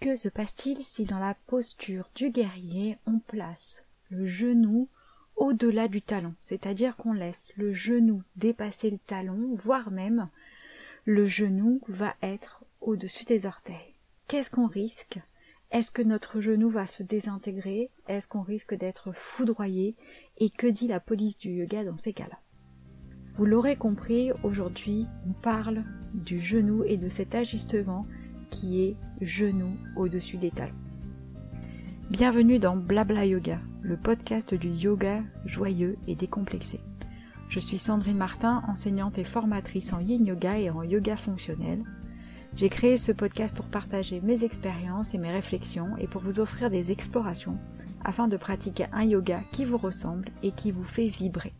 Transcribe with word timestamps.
Que 0.00 0.14
se 0.14 0.28
passe-t-il 0.28 0.80
si 0.80 1.06
dans 1.06 1.18
la 1.18 1.34
posture 1.48 2.06
du 2.14 2.30
guerrier 2.30 2.98
on 3.06 3.18
place 3.18 3.84
le 4.10 4.26
genou 4.26 4.88
au-delà 5.34 5.88
du 5.88 6.02
talon, 6.02 6.34
c'est-à-dire 6.38 6.96
qu'on 6.96 7.12
laisse 7.12 7.52
le 7.56 7.72
genou 7.72 8.22
dépasser 8.36 8.90
le 8.90 8.98
talon, 8.98 9.54
voire 9.54 9.90
même 9.90 10.28
le 11.04 11.24
genou 11.24 11.80
va 11.88 12.14
être 12.22 12.64
au-dessus 12.80 13.24
des 13.24 13.44
orteils. 13.44 13.94
Qu'est-ce 14.28 14.50
qu'on 14.50 14.68
risque? 14.68 15.18
Est-ce 15.72 15.90
que 15.90 16.02
notre 16.02 16.40
genou 16.40 16.70
va 16.70 16.86
se 16.86 17.02
désintégrer? 17.02 17.90
Est-ce 18.06 18.28
qu'on 18.28 18.42
risque 18.42 18.74
d'être 18.74 19.12
foudroyé? 19.12 19.96
Et 20.36 20.48
que 20.48 20.68
dit 20.68 20.86
la 20.86 21.00
police 21.00 21.38
du 21.38 21.50
yoga 21.50 21.84
dans 21.84 21.96
ces 21.96 22.12
cas-là? 22.12 22.38
Vous 23.36 23.46
l'aurez 23.46 23.76
compris, 23.76 24.30
aujourd'hui 24.44 25.06
on 25.28 25.32
parle 25.32 25.82
du 26.14 26.40
genou 26.40 26.84
et 26.84 26.96
de 26.96 27.08
cet 27.08 27.34
ajustement 27.34 28.02
qui 28.50 28.82
est 28.82 28.96
genou 29.20 29.76
au-dessus 29.96 30.36
des 30.36 30.50
talons. 30.50 30.74
Bienvenue 32.10 32.58
dans 32.58 32.76
Blabla 32.76 33.26
Yoga, 33.26 33.60
le 33.82 33.96
podcast 33.96 34.54
du 34.54 34.68
yoga 34.68 35.22
joyeux 35.44 35.96
et 36.06 36.14
décomplexé. 36.14 36.80
Je 37.48 37.60
suis 37.60 37.78
Sandrine 37.78 38.16
Martin, 38.16 38.62
enseignante 38.68 39.18
et 39.18 39.24
formatrice 39.24 39.92
en 39.92 40.00
yin 40.00 40.24
yoga 40.24 40.58
et 40.58 40.70
en 40.70 40.82
yoga 40.82 41.16
fonctionnel. 41.16 41.82
J'ai 42.56 42.68
créé 42.68 42.96
ce 42.96 43.12
podcast 43.12 43.54
pour 43.54 43.66
partager 43.66 44.20
mes 44.20 44.44
expériences 44.44 45.14
et 45.14 45.18
mes 45.18 45.30
réflexions 45.30 45.96
et 45.98 46.06
pour 46.06 46.22
vous 46.22 46.40
offrir 46.40 46.70
des 46.70 46.92
explorations 46.92 47.58
afin 48.04 48.28
de 48.28 48.36
pratiquer 48.36 48.86
un 48.92 49.04
yoga 49.04 49.40
qui 49.52 49.64
vous 49.64 49.78
ressemble 49.78 50.30
et 50.42 50.52
qui 50.52 50.70
vous 50.70 50.84
fait 50.84 51.08
vibrer. 51.08 51.54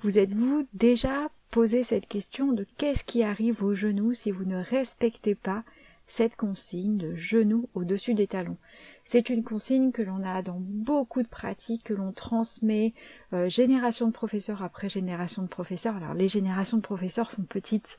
Vous 0.00 0.18
êtes-vous 0.18 0.66
déjà 0.72 1.28
posé 1.50 1.82
cette 1.82 2.06
question 2.06 2.52
de 2.52 2.66
qu'est-ce 2.78 3.04
qui 3.04 3.22
arrive 3.22 3.62
aux 3.62 3.74
genoux 3.74 4.12
si 4.12 4.30
vous 4.30 4.44
ne 4.44 4.62
respectez 4.62 5.34
pas 5.34 5.64
cette 6.10 6.34
consigne 6.34 6.96
de 6.96 7.14
genoux 7.14 7.68
au-dessus 7.74 8.14
des 8.14 8.26
talons. 8.26 8.56
C'est 9.04 9.30
une 9.30 9.44
consigne 9.44 9.92
que 9.92 10.02
l'on 10.02 10.24
a 10.24 10.42
dans 10.42 10.58
beaucoup 10.58 11.22
de 11.22 11.28
pratiques, 11.28 11.84
que 11.84 11.94
l'on 11.94 12.10
transmet 12.12 12.94
euh, 13.32 13.48
génération 13.48 14.08
de 14.08 14.12
professeurs 14.12 14.64
après 14.64 14.88
génération 14.88 15.42
de 15.42 15.46
professeurs. 15.46 15.96
Alors 15.96 16.14
les 16.14 16.28
générations 16.28 16.78
de 16.78 16.82
professeurs 16.82 17.30
sont 17.30 17.44
petites, 17.44 17.96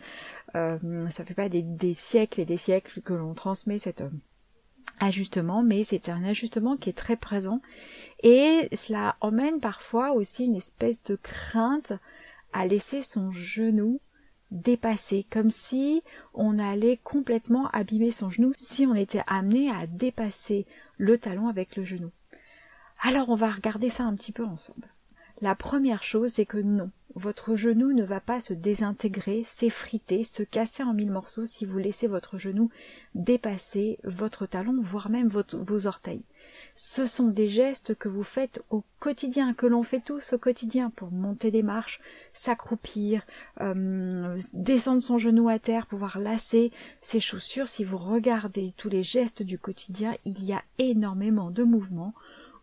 euh, 0.55 1.09
ça 1.09 1.23
fait 1.23 1.33
pas 1.33 1.47
des, 1.47 1.94
siècles 1.94 2.41
et 2.41 2.45
des 2.45 2.57
siècles 2.57 3.02
que 3.02 3.13
l'on 3.13 3.33
transmet 3.33 3.79
cet 3.79 4.02
euh, 4.02 4.09
ajustement, 4.99 5.63
mais 5.63 5.85
c'est 5.85 6.09
un 6.09 6.23
ajustement 6.23 6.75
qui 6.75 6.89
est 6.89 6.97
très 6.97 7.16
présent 7.16 7.61
et 8.23 8.67
cela 8.73 9.16
emmène 9.22 9.61
parfois 9.61 10.11
aussi 10.11 10.45
une 10.45 10.55
espèce 10.55 11.02
de 11.03 11.16
crainte 11.16 11.94
à 12.53 12.66
laisser 12.66 13.03
son 13.03 13.31
genou 13.31 13.99
dépasser, 14.52 15.25
comme 15.30 15.49
si 15.49 16.03
on 16.33 16.59
allait 16.59 16.97
complètement 16.97 17.69
abîmer 17.69 18.11
son 18.11 18.30
genou 18.30 18.52
si 18.57 18.85
on 18.85 18.95
était 18.95 19.23
amené 19.27 19.69
à 19.69 19.88
dépasser 19.88 20.66
le 20.97 21.17
talon 21.17 21.47
avec 21.47 21.75
le 21.75 21.83
genou. 21.83 22.11
Alors 23.02 23.29
on 23.29 23.35
va 23.35 23.49
regarder 23.49 23.89
ça 23.89 24.03
un 24.03 24.16
petit 24.16 24.31
peu 24.31 24.45
ensemble. 24.45 24.89
La 25.41 25.55
première 25.55 26.03
chose, 26.03 26.31
c'est 26.31 26.45
que 26.45 26.57
non, 26.57 26.91
votre 27.16 27.55
genou 27.55 27.94
ne 27.94 28.03
va 28.03 28.19
pas 28.19 28.39
se 28.39 28.53
désintégrer, 28.53 29.41
s'effriter, 29.44 30.23
se 30.23 30.44
casser 30.44 30.83
en 30.83 30.94
mille 30.94 31.09
morceaux 31.09 31.45
si 31.45 31.66
vous 31.66 31.79
laissez 31.79 32.07
votre 32.07 32.38
genou 32.38 32.69
dépasser 33.16 33.97
votre 34.03 34.45
talon, 34.45 34.79
voire 34.79 35.09
même 35.09 35.29
vos 35.29 35.88
orteils. 35.88 36.23
Ce 36.75 37.05
sont 37.05 37.27
des 37.27 37.50
gestes 37.50 37.95
que 37.95 38.09
vous 38.09 38.23
faites 38.23 38.64
au 38.69 38.83
quotidien, 39.00 39.53
que 39.53 39.66
l'on 39.66 39.83
fait 39.83 40.00
tous 40.00 40.33
au 40.33 40.38
quotidien 40.38 40.89
pour 40.89 41.11
monter 41.11 41.52
des 41.52 41.63
marches, 41.63 42.00
s'accroupir, 42.33 43.23
euh, 43.59 44.38
descendre 44.53 45.02
son 45.02 45.17
genou 45.17 45.50
à 45.50 45.59
terre, 45.59 45.88
pouvoir 45.88 46.19
lasser 46.19 46.72
ses 47.02 47.19
chaussures. 47.19 47.69
Si 47.69 47.83
vous 47.83 47.97
regardez 47.97 48.72
tous 48.78 48.89
les 48.89 49.03
gestes 49.03 49.44
du 49.44 49.59
quotidien, 49.59 50.16
il 50.25 50.44
y 50.44 50.53
a 50.53 50.63
énormément 50.78 51.52
de 51.52 51.63
mouvements 51.63 52.13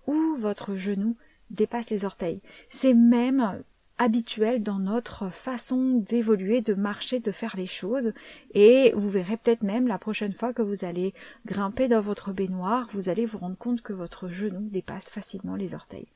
où 0.06 0.36
votre 0.36 0.74
genou 0.74 1.16
dépasse 1.50 1.90
les 1.90 2.04
orteils. 2.04 2.40
C'est 2.68 2.94
même 2.94 3.62
habituel 3.98 4.62
dans 4.62 4.78
notre 4.78 5.28
façon 5.28 5.98
d'évoluer, 5.98 6.60
de 6.60 6.74
marcher, 6.74 7.20
de 7.20 7.32
faire 7.32 7.54
les 7.56 7.66
choses. 7.66 8.12
Et 8.54 8.92
vous 8.96 9.10
verrez 9.10 9.36
peut-être 9.36 9.62
même 9.62 9.86
la 9.86 9.98
prochaine 9.98 10.32
fois 10.32 10.52
que 10.52 10.62
vous 10.62 10.84
allez 10.84 11.14
grimper 11.46 11.88
dans 11.88 12.00
votre 12.00 12.32
baignoire, 12.32 12.88
vous 12.92 13.08
allez 13.08 13.26
vous 13.26 13.38
rendre 13.38 13.58
compte 13.58 13.82
que 13.82 13.92
votre 13.92 14.28
genou 14.28 14.68
dépasse 14.70 15.08
facilement 15.08 15.56
les 15.56 15.74
orteils. 15.74 16.08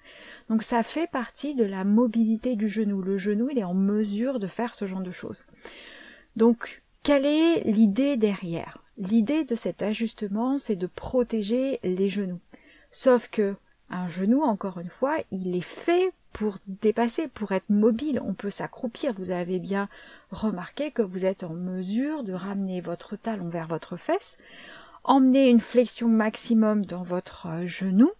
Donc 0.48 0.62
ça 0.62 0.82
fait 0.82 1.10
partie 1.10 1.54
de 1.54 1.64
la 1.64 1.84
mobilité 1.84 2.56
du 2.56 2.68
genou. 2.68 3.02
Le 3.02 3.18
genou, 3.18 3.48
il 3.50 3.58
est 3.58 3.64
en 3.64 3.74
mesure 3.74 4.38
de 4.38 4.46
faire 4.46 4.74
ce 4.74 4.86
genre 4.86 5.02
de 5.02 5.10
choses. 5.10 5.44
Donc, 6.36 6.82
quelle 7.02 7.26
est 7.26 7.62
l'idée 7.64 8.16
derrière? 8.16 8.78
L'idée 8.96 9.44
de 9.44 9.54
cet 9.54 9.82
ajustement, 9.82 10.58
c'est 10.58 10.76
de 10.76 10.86
protéger 10.86 11.80
les 11.82 12.08
genoux. 12.08 12.40
Sauf 12.90 13.28
que 13.28 13.54
un 13.90 14.08
genou, 14.08 14.42
encore 14.42 14.78
une 14.78 14.88
fois, 14.88 15.16
il 15.30 15.54
est 15.56 15.60
fait 15.60 16.12
pour 16.32 16.56
dépasser, 16.66 17.28
pour 17.28 17.52
être 17.52 17.68
mobile, 17.68 18.20
on 18.24 18.34
peut 18.34 18.50
s'accroupir. 18.50 19.12
Vous 19.14 19.30
avez 19.30 19.58
bien 19.58 19.88
remarqué 20.30 20.90
que 20.90 21.02
vous 21.02 21.24
êtes 21.24 21.44
en 21.44 21.54
mesure 21.54 22.24
de 22.24 22.32
ramener 22.32 22.80
votre 22.80 23.16
talon 23.16 23.48
vers 23.48 23.66
votre 23.66 23.96
fesse, 23.96 24.38
emmener 25.04 25.50
une 25.50 25.60
flexion 25.60 26.08
maximum 26.08 26.84
dans 26.84 27.02
votre 27.02 27.46
euh, 27.48 27.66
genou, 27.66 28.10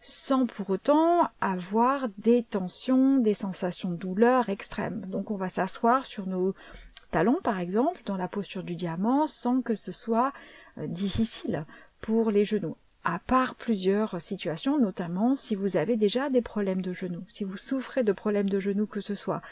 sans 0.00 0.46
pour 0.46 0.70
autant 0.70 1.28
avoir 1.40 2.08
des 2.18 2.42
tensions, 2.42 3.18
des 3.18 3.34
sensations 3.34 3.90
de 3.90 3.96
douleur 3.96 4.48
extrêmes. 4.48 5.04
Donc 5.06 5.30
on 5.30 5.36
va 5.36 5.48
s'asseoir 5.48 6.06
sur 6.06 6.26
nos 6.26 6.54
talons, 7.10 7.38
par 7.42 7.58
exemple, 7.58 8.00
dans 8.06 8.16
la 8.16 8.28
posture 8.28 8.62
du 8.62 8.74
diamant, 8.74 9.26
sans 9.26 9.60
que 9.60 9.74
ce 9.74 9.92
soit 9.92 10.32
euh, 10.78 10.86
difficile 10.86 11.66
pour 12.00 12.30
les 12.30 12.44
genoux 12.44 12.76
à 13.04 13.18
part 13.18 13.54
plusieurs 13.54 14.20
situations, 14.20 14.78
notamment 14.78 15.34
si 15.34 15.54
vous 15.54 15.76
avez 15.76 15.96
déjà 15.96 16.28
des 16.28 16.42
problèmes 16.42 16.82
de 16.82 16.92
genoux, 16.92 17.24
si 17.28 17.44
vous 17.44 17.56
souffrez 17.56 18.02
de 18.02 18.12
problèmes 18.12 18.50
de 18.50 18.60
genoux, 18.60 18.86
que 18.86 19.00
ce 19.00 19.14
soit 19.14 19.42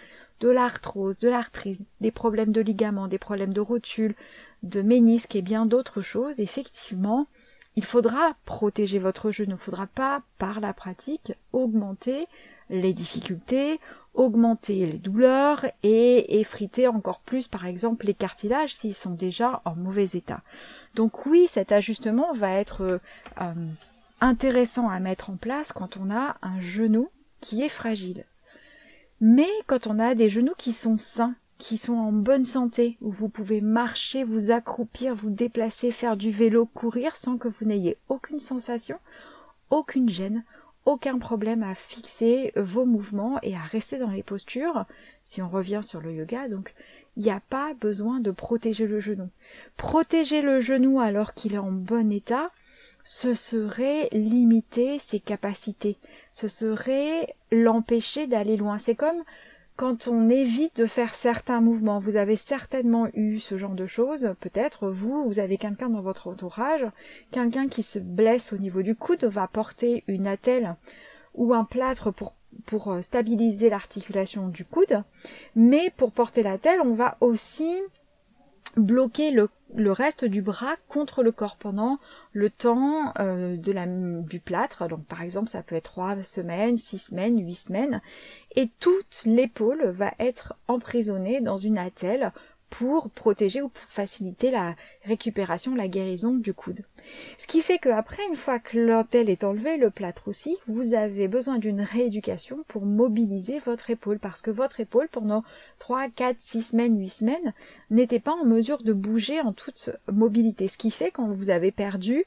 de 0.40 0.48
l'arthrose, 0.48 1.18
de 1.18 1.28
l'arthrite, 1.28 1.80
des 2.00 2.10
problèmes 2.10 2.52
de 2.52 2.60
ligaments, 2.60 3.08
des 3.08 3.18
problèmes 3.18 3.52
de 3.52 3.60
rotule, 3.60 4.14
de 4.62 4.82
ménisque 4.82 5.34
et 5.34 5.42
bien 5.42 5.66
d'autres 5.66 6.00
choses, 6.00 6.40
effectivement, 6.40 7.26
il 7.76 7.84
faudra 7.84 8.34
protéger 8.44 8.98
votre 8.98 9.30
genou. 9.30 9.50
Il 9.50 9.52
ne 9.52 9.56
faudra 9.56 9.86
pas, 9.86 10.22
par 10.38 10.60
la 10.60 10.72
pratique, 10.72 11.32
augmenter 11.52 12.26
les 12.70 12.92
difficultés, 12.92 13.80
augmenter 14.14 14.84
les 14.86 14.98
douleurs 14.98 15.64
et 15.82 16.40
effriter 16.40 16.88
encore 16.88 17.20
plus, 17.20 17.48
par 17.48 17.66
exemple, 17.66 18.06
les 18.06 18.14
cartilages 18.14 18.74
s'ils 18.74 18.94
sont 18.94 19.12
déjà 19.12 19.62
en 19.64 19.76
mauvais 19.76 20.08
état. 20.14 20.42
Donc 20.94 21.26
oui, 21.26 21.46
cet 21.46 21.72
ajustement 21.72 22.32
va 22.32 22.52
être 22.52 22.82
euh, 22.82 22.98
euh, 23.40 23.52
intéressant 24.20 24.88
à 24.88 25.00
mettre 25.00 25.30
en 25.30 25.36
place 25.36 25.72
quand 25.72 25.96
on 25.96 26.10
a 26.10 26.36
un 26.42 26.60
genou 26.60 27.08
qui 27.40 27.62
est 27.62 27.68
fragile. 27.68 28.24
Mais 29.20 29.48
quand 29.66 29.86
on 29.86 29.98
a 29.98 30.14
des 30.14 30.28
genoux 30.28 30.54
qui 30.56 30.72
sont 30.72 30.98
sains, 30.98 31.34
qui 31.58 31.76
sont 31.76 31.94
en 31.94 32.12
bonne 32.12 32.44
santé, 32.44 32.96
où 33.00 33.10
vous 33.10 33.28
pouvez 33.28 33.60
marcher, 33.60 34.22
vous 34.22 34.50
accroupir, 34.50 35.14
vous 35.14 35.30
déplacer, 35.30 35.90
faire 35.90 36.16
du 36.16 36.30
vélo, 36.30 36.66
courir 36.66 37.16
sans 37.16 37.36
que 37.36 37.48
vous 37.48 37.64
n'ayez 37.64 37.96
aucune 38.08 38.38
sensation, 38.38 38.98
aucune 39.70 40.08
gêne, 40.08 40.44
aucun 40.84 41.18
problème 41.18 41.62
à 41.62 41.74
fixer 41.74 42.52
vos 42.56 42.86
mouvements 42.86 43.38
et 43.42 43.54
à 43.54 43.62
rester 43.62 43.98
dans 43.98 44.10
les 44.10 44.22
postures, 44.22 44.86
si 45.24 45.42
on 45.42 45.48
revient 45.48 45.80
sur 45.82 46.00
le 46.00 46.14
yoga, 46.14 46.48
donc 46.48 46.74
il 47.18 47.24
n'y 47.24 47.30
a 47.30 47.42
pas 47.50 47.74
besoin 47.74 48.20
de 48.20 48.30
protéger 48.30 48.86
le 48.86 49.00
genou. 49.00 49.28
Protéger 49.76 50.40
le 50.40 50.60
genou 50.60 51.00
alors 51.00 51.34
qu'il 51.34 51.54
est 51.54 51.58
en 51.58 51.72
bon 51.72 52.12
état, 52.12 52.50
ce 53.02 53.34
serait 53.34 54.08
limiter 54.12 55.00
ses 55.00 55.18
capacités, 55.18 55.98
ce 56.30 56.46
serait 56.46 57.34
l'empêcher 57.50 58.28
d'aller 58.28 58.56
loin. 58.56 58.78
C'est 58.78 58.94
comme 58.94 59.24
quand 59.74 60.06
on 60.06 60.28
évite 60.28 60.76
de 60.76 60.86
faire 60.86 61.14
certains 61.14 61.60
mouvements. 61.60 61.98
Vous 61.98 62.16
avez 62.16 62.36
certainement 62.36 63.08
eu 63.14 63.40
ce 63.40 63.56
genre 63.56 63.74
de 63.74 63.86
choses, 63.86 64.34
peut-être 64.40 64.88
vous, 64.88 65.24
vous 65.24 65.40
avez 65.40 65.56
quelqu'un 65.56 65.88
dans 65.88 66.00
votre 66.00 66.28
entourage, 66.28 66.86
quelqu'un 67.32 67.66
qui 67.66 67.82
se 67.82 67.98
blesse 67.98 68.52
au 68.52 68.58
niveau 68.58 68.82
du 68.82 68.94
coude, 68.94 69.24
va 69.24 69.48
porter 69.48 70.04
une 70.06 70.28
attelle 70.28 70.76
ou 71.34 71.52
un 71.52 71.64
plâtre 71.64 72.12
pour 72.12 72.34
pour 72.66 72.92
euh, 72.92 73.02
stabiliser 73.02 73.70
l'articulation 73.70 74.48
du 74.48 74.64
coude, 74.64 75.02
mais 75.56 75.92
pour 75.96 76.12
porter 76.12 76.42
la 76.42 76.58
telle, 76.58 76.80
on 76.80 76.94
va 76.94 77.16
aussi 77.20 77.80
bloquer 78.76 79.30
le, 79.30 79.48
reste 79.92 80.24
du 80.24 80.42
bras 80.42 80.76
contre 80.88 81.22
le 81.22 81.32
corps 81.32 81.56
pendant 81.56 81.98
le 82.32 82.50
temps 82.50 83.12
euh, 83.18 83.56
de 83.56 83.72
la, 83.72 83.86
du 83.86 84.40
plâtre. 84.40 84.88
Donc 84.88 85.04
par 85.06 85.22
exemple, 85.22 85.48
ça 85.48 85.62
peut 85.62 85.76
être 85.76 85.90
trois 85.90 86.22
semaines, 86.22 86.76
six 86.76 86.98
semaines, 86.98 87.38
huit 87.44 87.54
semaines, 87.54 88.00
et 88.54 88.70
toute 88.80 89.22
l'épaule 89.24 89.88
va 89.90 90.12
être 90.18 90.54
emprisonnée 90.68 91.40
dans 91.40 91.58
une 91.58 91.78
attelle 91.78 92.32
pour 92.70 93.10
protéger 93.10 93.62
ou 93.62 93.68
pour 93.68 93.84
faciliter 93.84 94.50
la 94.50 94.74
récupération, 95.04 95.74
la 95.74 95.88
guérison 95.88 96.34
du 96.34 96.52
coude. 96.52 96.84
Ce 97.38 97.46
qui 97.46 97.60
fait 97.60 97.78
qu'après, 97.78 98.22
une 98.28 98.36
fois 98.36 98.58
que 98.58 98.78
l'antenne 98.78 99.28
est 99.28 99.44
enlevée, 99.44 99.76
le 99.76 99.90
plâtre 99.90 100.28
aussi, 100.28 100.56
vous 100.66 100.94
avez 100.94 101.28
besoin 101.28 101.58
d'une 101.58 101.80
rééducation 101.80 102.64
pour 102.68 102.84
mobiliser 102.84 103.58
votre 103.60 103.90
épaule, 103.90 104.18
parce 104.18 104.42
que 104.42 104.50
votre 104.50 104.80
épaule, 104.80 105.08
pendant 105.10 105.44
3, 105.78 106.08
4, 106.10 106.36
6 106.38 106.62
semaines, 106.62 106.98
8 106.98 107.08
semaines, 107.08 107.54
n'était 107.90 108.20
pas 108.20 108.32
en 108.32 108.44
mesure 108.44 108.82
de 108.82 108.92
bouger 108.92 109.40
en 109.40 109.52
toute 109.52 109.90
mobilité. 110.12 110.68
Ce 110.68 110.78
qui 110.78 110.90
fait 110.90 111.10
quand 111.10 111.28
vous 111.28 111.50
avez 111.50 111.70
perdu 111.70 112.24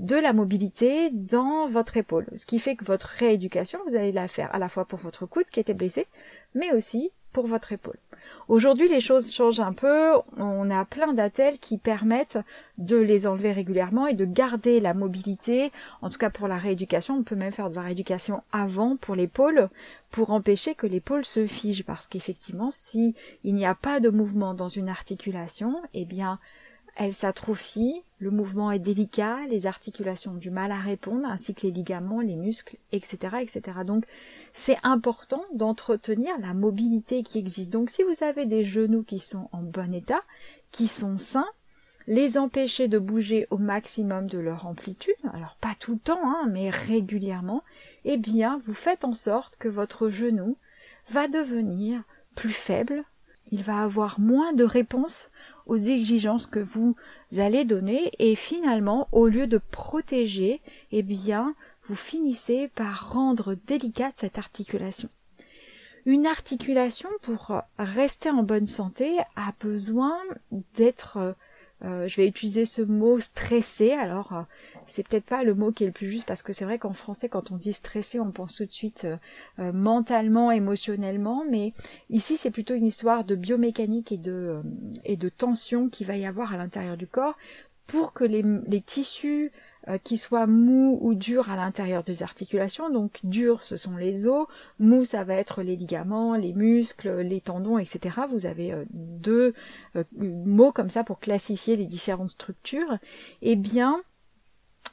de 0.00 0.16
la 0.16 0.32
mobilité 0.32 1.10
dans 1.12 1.66
votre 1.66 1.96
épaule. 1.96 2.26
Ce 2.36 2.46
qui 2.46 2.58
fait 2.58 2.74
que 2.74 2.84
votre 2.84 3.06
rééducation, 3.06 3.78
vous 3.86 3.94
allez 3.94 4.12
la 4.12 4.28
faire 4.28 4.52
à 4.54 4.58
la 4.58 4.68
fois 4.68 4.84
pour 4.84 4.98
votre 4.98 5.26
coude 5.26 5.44
qui 5.44 5.60
était 5.60 5.74
blessé, 5.74 6.06
mais 6.54 6.72
aussi 6.72 7.10
pour 7.32 7.46
votre 7.46 7.72
épaule. 7.72 7.98
Aujourd'hui, 8.48 8.88
les 8.88 9.00
choses 9.00 9.32
changent 9.32 9.60
un 9.60 9.72
peu. 9.72 10.12
On 10.36 10.70
a 10.70 10.84
plein 10.84 11.12
d'attelles 11.12 11.58
qui 11.58 11.78
permettent 11.78 12.38
de 12.78 12.96
les 12.96 13.26
enlever 13.26 13.52
régulièrement 13.52 14.06
et 14.06 14.14
de 14.14 14.24
garder 14.24 14.80
la 14.80 14.92
mobilité. 14.92 15.72
En 16.02 16.10
tout 16.10 16.18
cas, 16.18 16.30
pour 16.30 16.48
la 16.48 16.58
rééducation, 16.58 17.16
on 17.16 17.22
peut 17.22 17.36
même 17.36 17.52
faire 17.52 17.70
de 17.70 17.74
la 17.74 17.82
rééducation 17.82 18.42
avant 18.52 18.96
pour 18.96 19.14
l'épaule 19.14 19.68
pour 20.10 20.30
empêcher 20.30 20.74
que 20.74 20.86
l'épaule 20.86 21.24
se 21.24 21.46
fige. 21.46 21.84
Parce 21.84 22.06
qu'effectivement, 22.06 22.70
si 22.70 23.14
il 23.44 23.54
n'y 23.54 23.66
a 23.66 23.74
pas 23.74 24.00
de 24.00 24.10
mouvement 24.10 24.54
dans 24.54 24.68
une 24.68 24.88
articulation, 24.88 25.80
eh 25.94 26.04
bien, 26.04 26.38
elle 26.96 27.12
s'atrophie, 27.12 28.02
le 28.18 28.30
mouvement 28.30 28.70
est 28.70 28.78
délicat, 28.78 29.38
les 29.48 29.66
articulations 29.66 30.32
ont 30.32 30.36
du 30.36 30.50
mal 30.50 30.70
à 30.70 30.78
répondre, 30.78 31.26
ainsi 31.26 31.54
que 31.54 31.66
les 31.66 31.72
ligaments, 31.72 32.20
les 32.20 32.36
muscles, 32.36 32.76
etc. 32.92 33.36
etc. 33.40 33.78
Donc 33.84 34.04
c'est 34.52 34.78
important 34.82 35.44
d'entretenir 35.52 36.38
la 36.40 36.54
mobilité 36.54 37.22
qui 37.22 37.38
existe. 37.38 37.72
Donc 37.72 37.90
si 37.90 38.02
vous 38.02 38.24
avez 38.24 38.46
des 38.46 38.64
genoux 38.64 39.02
qui 39.02 39.18
sont 39.18 39.48
en 39.52 39.62
bon 39.62 39.92
état, 39.92 40.22
qui 40.70 40.86
sont 40.86 41.18
sains, 41.18 41.48
les 42.06 42.38
empêcher 42.38 42.86
de 42.86 42.98
bouger 42.98 43.46
au 43.50 43.58
maximum 43.58 44.28
de 44.28 44.38
leur 44.38 44.66
amplitude, 44.66 45.14
alors 45.32 45.56
pas 45.60 45.74
tout 45.80 45.94
le 45.94 45.98
temps, 45.98 46.20
hein, 46.22 46.48
mais 46.50 46.70
régulièrement, 46.70 47.64
eh 48.04 48.18
bien 48.18 48.60
vous 48.64 48.74
faites 48.74 49.04
en 49.04 49.14
sorte 49.14 49.56
que 49.56 49.68
votre 49.68 50.08
genou 50.08 50.56
va 51.08 51.28
devenir 51.28 52.02
plus 52.34 52.52
faible, 52.52 53.04
il 53.54 53.62
va 53.62 53.84
avoir 53.84 54.18
moins 54.18 54.52
de 54.52 54.64
réponses 54.64 55.30
aux 55.66 55.76
exigences 55.76 56.48
que 56.48 56.58
vous 56.58 56.96
allez 57.36 57.64
donner 57.64 58.10
et 58.18 58.34
finalement 58.34 59.06
au 59.12 59.28
lieu 59.28 59.46
de 59.46 59.60
protéger 59.70 60.60
eh 60.90 61.04
bien 61.04 61.54
vous 61.84 61.94
finissez 61.94 62.68
par 62.74 63.12
rendre 63.12 63.54
délicate 63.68 64.14
cette 64.16 64.38
articulation. 64.38 65.08
Une 66.04 66.26
articulation 66.26 67.08
pour 67.22 67.62
rester 67.78 68.28
en 68.28 68.42
bonne 68.42 68.66
santé 68.66 69.18
a 69.36 69.52
besoin 69.60 70.18
d'être 70.74 71.36
euh, 71.84 72.08
je 72.08 72.16
vais 72.16 72.26
utiliser 72.26 72.64
ce 72.64 72.82
mot 72.82 73.20
stressé. 73.20 73.92
Alors, 73.92 74.46
c'est 74.86 75.06
peut-être 75.06 75.24
pas 75.24 75.44
le 75.44 75.54
mot 75.54 75.72
qui 75.72 75.84
est 75.84 75.86
le 75.86 75.92
plus 75.92 76.10
juste 76.10 76.26
parce 76.26 76.42
que 76.42 76.52
c'est 76.52 76.64
vrai 76.64 76.78
qu'en 76.78 76.92
français, 76.92 77.28
quand 77.28 77.50
on 77.50 77.56
dit 77.56 77.72
stressé, 77.72 78.20
on 78.20 78.30
pense 78.30 78.56
tout 78.56 78.66
de 78.66 78.72
suite 78.72 79.06
euh, 79.58 79.72
mentalement, 79.72 80.50
émotionnellement, 80.50 81.44
mais 81.48 81.72
ici, 82.10 82.36
c'est 82.36 82.50
plutôt 82.50 82.74
une 82.74 82.86
histoire 82.86 83.24
de 83.24 83.34
biomécanique 83.34 84.12
et 84.12 84.18
de 84.18 84.62
et 85.04 85.16
de 85.16 85.28
tension 85.28 85.88
qu'il 85.88 86.06
va 86.06 86.16
y 86.16 86.26
avoir 86.26 86.54
à 86.54 86.56
l'intérieur 86.56 86.96
du 86.96 87.06
corps 87.06 87.36
pour 87.86 88.12
que 88.12 88.24
les, 88.24 88.42
les 88.66 88.80
tissus 88.80 89.52
euh, 89.88 89.98
qui 89.98 90.16
soit 90.16 90.46
mou 90.46 90.98
ou 91.02 91.14
dur 91.14 91.50
à 91.50 91.56
l'intérieur 91.56 92.02
des 92.02 92.22
articulations. 92.22 92.88
Donc 92.88 93.20
dur, 93.22 93.62
ce 93.64 93.76
sont 93.76 93.98
les 93.98 94.26
os, 94.26 94.46
mou, 94.78 95.04
ça 95.04 95.24
va 95.24 95.34
être 95.34 95.62
les 95.62 95.76
ligaments, 95.76 96.36
les 96.36 96.54
muscles, 96.54 97.20
les 97.20 97.42
tendons, 97.42 97.76
etc. 97.76 98.20
Vous 98.30 98.46
avez 98.46 98.72
euh, 98.72 98.84
deux 98.90 99.52
euh, 99.96 100.04
mots 100.16 100.72
comme 100.72 100.88
ça 100.88 101.04
pour 101.04 101.20
classifier 101.20 101.76
les 101.76 101.84
différentes 101.84 102.30
structures. 102.30 102.96
Eh 103.42 103.56
bien, 103.56 104.02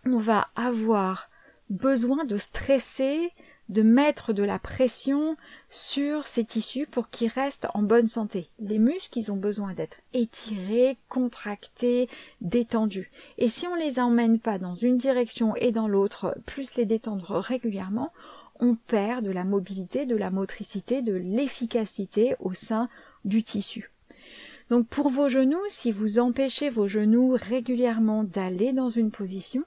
on 0.05 0.17
va 0.17 0.47
avoir 0.55 1.29
besoin 1.69 2.25
de 2.25 2.37
stresser 2.37 3.31
de 3.71 3.83
mettre 3.83 4.33
de 4.33 4.43
la 4.43 4.59
pression 4.59 5.37
sur 5.69 6.27
ces 6.27 6.43
tissus 6.43 6.85
pour 6.85 7.09
qu'ils 7.09 7.29
restent 7.29 7.67
en 7.73 7.81
bonne 7.81 8.09
santé. 8.09 8.49
Les 8.59 8.79
muscles, 8.79 9.17
ils 9.17 9.31
ont 9.31 9.37
besoin 9.37 9.73
d'être 9.73 9.95
étirés, 10.13 10.97
contractés, 11.07 12.09
détendus. 12.41 13.09
Et 13.37 13.47
si 13.47 13.67
on 13.67 13.75
les 13.75 13.99
emmène 13.99 14.39
pas 14.39 14.59
dans 14.59 14.75
une 14.75 14.97
direction 14.97 15.55
et 15.55 15.71
dans 15.71 15.87
l'autre, 15.87 16.35
plus 16.45 16.75
les 16.75 16.85
détendre 16.85 17.37
régulièrement, 17.37 18.11
on 18.59 18.75
perd 18.75 19.23
de 19.23 19.31
la 19.31 19.45
mobilité, 19.45 20.05
de 20.05 20.17
la 20.17 20.31
motricité, 20.31 21.01
de 21.01 21.13
l'efficacité 21.13 22.35
au 22.41 22.53
sein 22.53 22.89
du 23.23 23.41
tissu. 23.41 23.89
Donc 24.69 24.85
pour 24.87 25.09
vos 25.09 25.29
genoux, 25.29 25.63
si 25.69 25.93
vous 25.93 26.19
empêchez 26.19 26.69
vos 26.69 26.87
genoux 26.87 27.37
régulièrement 27.41 28.25
d'aller 28.25 28.73
dans 28.73 28.89
une 28.89 29.11
position, 29.11 29.63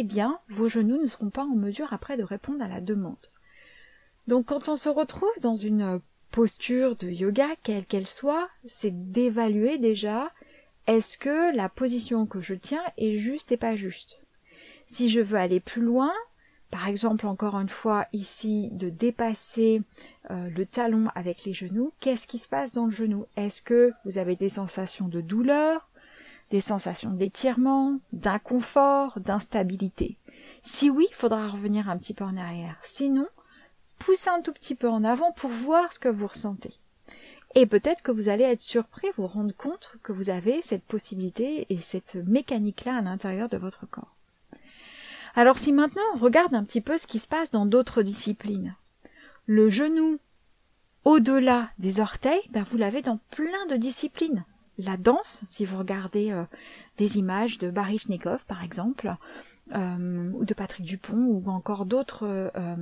eh 0.00 0.04
bien, 0.04 0.38
vos 0.48 0.68
genoux 0.68 1.00
ne 1.00 1.06
seront 1.06 1.30
pas 1.30 1.44
en 1.44 1.56
mesure 1.56 1.92
après 1.92 2.16
de 2.16 2.22
répondre 2.22 2.64
à 2.64 2.68
la 2.68 2.80
demande. 2.80 3.16
Donc 4.26 4.46
quand 4.46 4.68
on 4.68 4.76
se 4.76 4.88
retrouve 4.88 5.40
dans 5.40 5.56
une 5.56 6.00
posture 6.30 6.96
de 6.96 7.08
yoga, 7.08 7.48
quelle 7.62 7.86
qu'elle 7.86 8.06
soit, 8.06 8.48
c'est 8.66 9.10
d'évaluer 9.10 9.78
déjà 9.78 10.30
est-ce 10.86 11.18
que 11.18 11.54
la 11.54 11.68
position 11.68 12.26
que 12.26 12.40
je 12.40 12.54
tiens 12.54 12.82
est 12.96 13.16
juste 13.16 13.52
et 13.52 13.56
pas 13.56 13.76
juste. 13.76 14.20
Si 14.86 15.10
je 15.10 15.20
veux 15.20 15.38
aller 15.38 15.60
plus 15.60 15.82
loin, 15.82 16.12
par 16.70 16.88
exemple 16.88 17.26
encore 17.26 17.58
une 17.58 17.68
fois 17.68 18.06
ici 18.12 18.70
de 18.72 18.88
dépasser 18.88 19.82
euh, 20.30 20.48
le 20.48 20.64
talon 20.64 21.08
avec 21.14 21.44
les 21.44 21.52
genoux, 21.52 21.92
qu'est-ce 22.00 22.26
qui 22.26 22.38
se 22.38 22.48
passe 22.48 22.72
dans 22.72 22.86
le 22.86 22.90
genou? 22.90 23.26
Est-ce 23.36 23.60
que 23.60 23.92
vous 24.04 24.16
avez 24.16 24.36
des 24.36 24.48
sensations 24.48 25.08
de 25.08 25.20
douleur, 25.20 25.87
des 26.50 26.60
sensations 26.60 27.10
d'étirement, 27.10 27.98
d'inconfort, 28.12 29.20
d'instabilité. 29.20 30.16
Si 30.62 30.90
oui, 30.90 31.06
il 31.10 31.14
faudra 31.14 31.48
revenir 31.48 31.88
un 31.88 31.96
petit 31.96 32.14
peu 32.14 32.24
en 32.24 32.36
arrière. 32.36 32.78
Sinon, 32.82 33.26
poussez 33.98 34.30
un 34.30 34.40
tout 34.40 34.52
petit 34.52 34.74
peu 34.74 34.88
en 34.88 35.04
avant 35.04 35.32
pour 35.32 35.50
voir 35.50 35.92
ce 35.92 35.98
que 35.98 36.08
vous 36.08 36.26
ressentez. 36.26 36.74
Et 37.54 37.66
peut-être 37.66 38.02
que 38.02 38.12
vous 38.12 38.28
allez 38.28 38.44
être 38.44 38.60
surpris, 38.60 39.08
vous 39.16 39.26
rendre 39.26 39.54
compte 39.56 39.96
que 40.02 40.12
vous 40.12 40.30
avez 40.30 40.62
cette 40.62 40.84
possibilité 40.84 41.66
et 41.70 41.80
cette 41.80 42.16
mécanique-là 42.16 42.98
à 42.98 43.02
l'intérieur 43.02 43.48
de 43.48 43.56
votre 43.56 43.86
corps. 43.86 44.14
Alors 45.34 45.58
si 45.58 45.72
maintenant 45.72 46.02
on 46.14 46.18
regarde 46.18 46.54
un 46.54 46.64
petit 46.64 46.80
peu 46.80 46.98
ce 46.98 47.06
qui 47.06 47.18
se 47.18 47.28
passe 47.28 47.50
dans 47.50 47.66
d'autres 47.66 48.02
disciplines, 48.02 48.74
le 49.46 49.68
genou 49.68 50.18
au-delà 51.04 51.70
des 51.78 52.00
orteils, 52.00 52.42
ben 52.50 52.64
vous 52.64 52.76
l'avez 52.76 53.02
dans 53.02 53.18
plein 53.30 53.66
de 53.66 53.76
disciplines 53.76 54.44
la 54.78 54.96
danse, 54.96 55.42
si 55.46 55.64
vous 55.64 55.76
regardez 55.76 56.30
euh, 56.30 56.44
des 56.96 57.18
images 57.18 57.58
de 57.58 57.70
Baryshnikov 57.70 58.44
par 58.46 58.62
exemple, 58.62 59.14
euh, 59.74 60.30
ou 60.32 60.44
de 60.44 60.54
Patrick 60.54 60.86
Dupont, 60.86 61.24
ou 61.26 61.50
encore 61.50 61.84
d'autres 61.84 62.50
euh, 62.56 62.76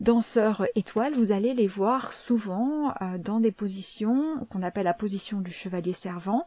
danseurs 0.00 0.66
étoiles, 0.74 1.14
vous 1.14 1.32
allez 1.32 1.54
les 1.54 1.66
voir 1.66 2.12
souvent 2.12 2.94
dans 3.18 3.40
des 3.40 3.52
positions 3.52 4.46
qu'on 4.50 4.62
appelle 4.62 4.84
la 4.84 4.94
position 4.94 5.40
du 5.40 5.50
chevalier 5.50 5.92
servant, 5.92 6.46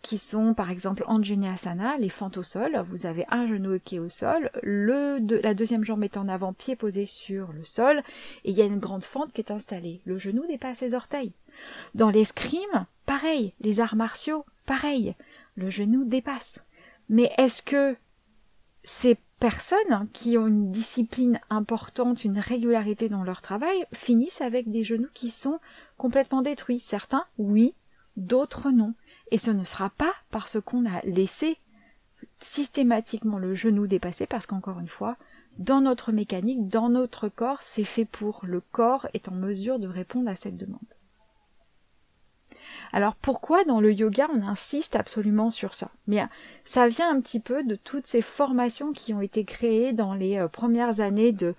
qui 0.00 0.16
sont 0.16 0.54
par 0.54 0.70
exemple 0.70 1.04
Anjaneyasana, 1.06 1.98
les 1.98 2.08
fentes 2.08 2.38
au 2.38 2.42
sol. 2.42 2.84
Vous 2.88 3.04
avez 3.04 3.24
un 3.30 3.46
genou 3.46 3.78
qui 3.84 3.96
est 3.96 3.98
au 3.98 4.08
sol, 4.08 4.50
la 4.62 5.54
deuxième 5.54 5.84
jambe 5.84 6.04
est 6.04 6.16
en 6.16 6.28
avant, 6.28 6.52
pied 6.52 6.76
posé 6.76 7.04
sur 7.04 7.52
le 7.52 7.64
sol, 7.64 8.02
et 8.44 8.50
il 8.50 8.56
y 8.56 8.62
a 8.62 8.66
une 8.66 8.78
grande 8.78 9.04
fente 9.04 9.32
qui 9.32 9.40
est 9.40 9.50
installée. 9.50 10.00
Le 10.04 10.18
genou 10.18 10.46
dépasse 10.46 10.78
ses 10.78 10.94
orteils. 10.94 11.32
Dans 11.94 12.10
l'escrime, 12.10 12.86
pareil, 13.06 13.54
les 13.60 13.80
arts 13.80 13.96
martiaux, 13.96 14.44
pareil, 14.66 15.14
le 15.56 15.70
genou 15.70 16.04
dépasse. 16.04 16.64
Mais 17.08 17.32
est-ce 17.38 17.62
que 17.62 17.96
ces 18.82 19.16
personnes 19.38 20.08
qui 20.12 20.38
ont 20.38 20.46
une 20.46 20.70
discipline 20.70 21.40
importante, 21.50 22.24
une 22.24 22.38
régularité 22.38 23.08
dans 23.08 23.22
leur 23.22 23.42
travail, 23.42 23.84
finissent 23.92 24.40
avec 24.40 24.70
des 24.70 24.84
genoux 24.84 25.08
qui 25.14 25.30
sont 25.30 25.60
complètement 25.96 26.42
détruits? 26.42 26.80
Certains, 26.80 27.24
oui, 27.38 27.74
d'autres 28.16 28.70
non. 28.70 28.94
Et 29.30 29.38
ce 29.38 29.50
ne 29.50 29.64
sera 29.64 29.90
pas 29.90 30.14
parce 30.30 30.60
qu'on 30.60 30.86
a 30.86 31.00
laissé 31.02 31.58
systématiquement 32.38 33.38
le 33.38 33.54
genou 33.54 33.86
dépasser, 33.86 34.26
parce 34.26 34.46
qu'encore 34.46 34.78
une 34.78 34.88
fois, 34.88 35.16
dans 35.58 35.80
notre 35.80 36.12
mécanique, 36.12 36.68
dans 36.68 36.88
notre 36.88 37.28
corps, 37.28 37.62
c'est 37.62 37.84
fait 37.84 38.04
pour. 38.04 38.40
Le 38.44 38.60
corps 38.60 39.06
est 39.14 39.28
en 39.28 39.34
mesure 39.34 39.78
de 39.78 39.88
répondre 39.88 40.30
à 40.30 40.36
cette 40.36 40.56
demande. 40.56 40.80
Alors 42.92 43.14
pourquoi 43.14 43.64
dans 43.64 43.80
le 43.80 43.92
yoga 43.92 44.28
on 44.34 44.42
insiste 44.42 44.96
absolument 44.96 45.50
sur 45.50 45.74
ça? 45.74 45.90
Mais 46.06 46.20
euh, 46.20 46.26
ça 46.64 46.88
vient 46.88 47.10
un 47.10 47.20
petit 47.20 47.40
peu 47.40 47.62
de 47.62 47.76
toutes 47.76 48.06
ces 48.06 48.22
formations 48.22 48.92
qui 48.92 49.12
ont 49.14 49.20
été 49.20 49.44
créées 49.44 49.92
dans 49.92 50.14
les 50.14 50.38
euh, 50.38 50.48
premières 50.48 51.00
années 51.00 51.32
de, 51.32 51.54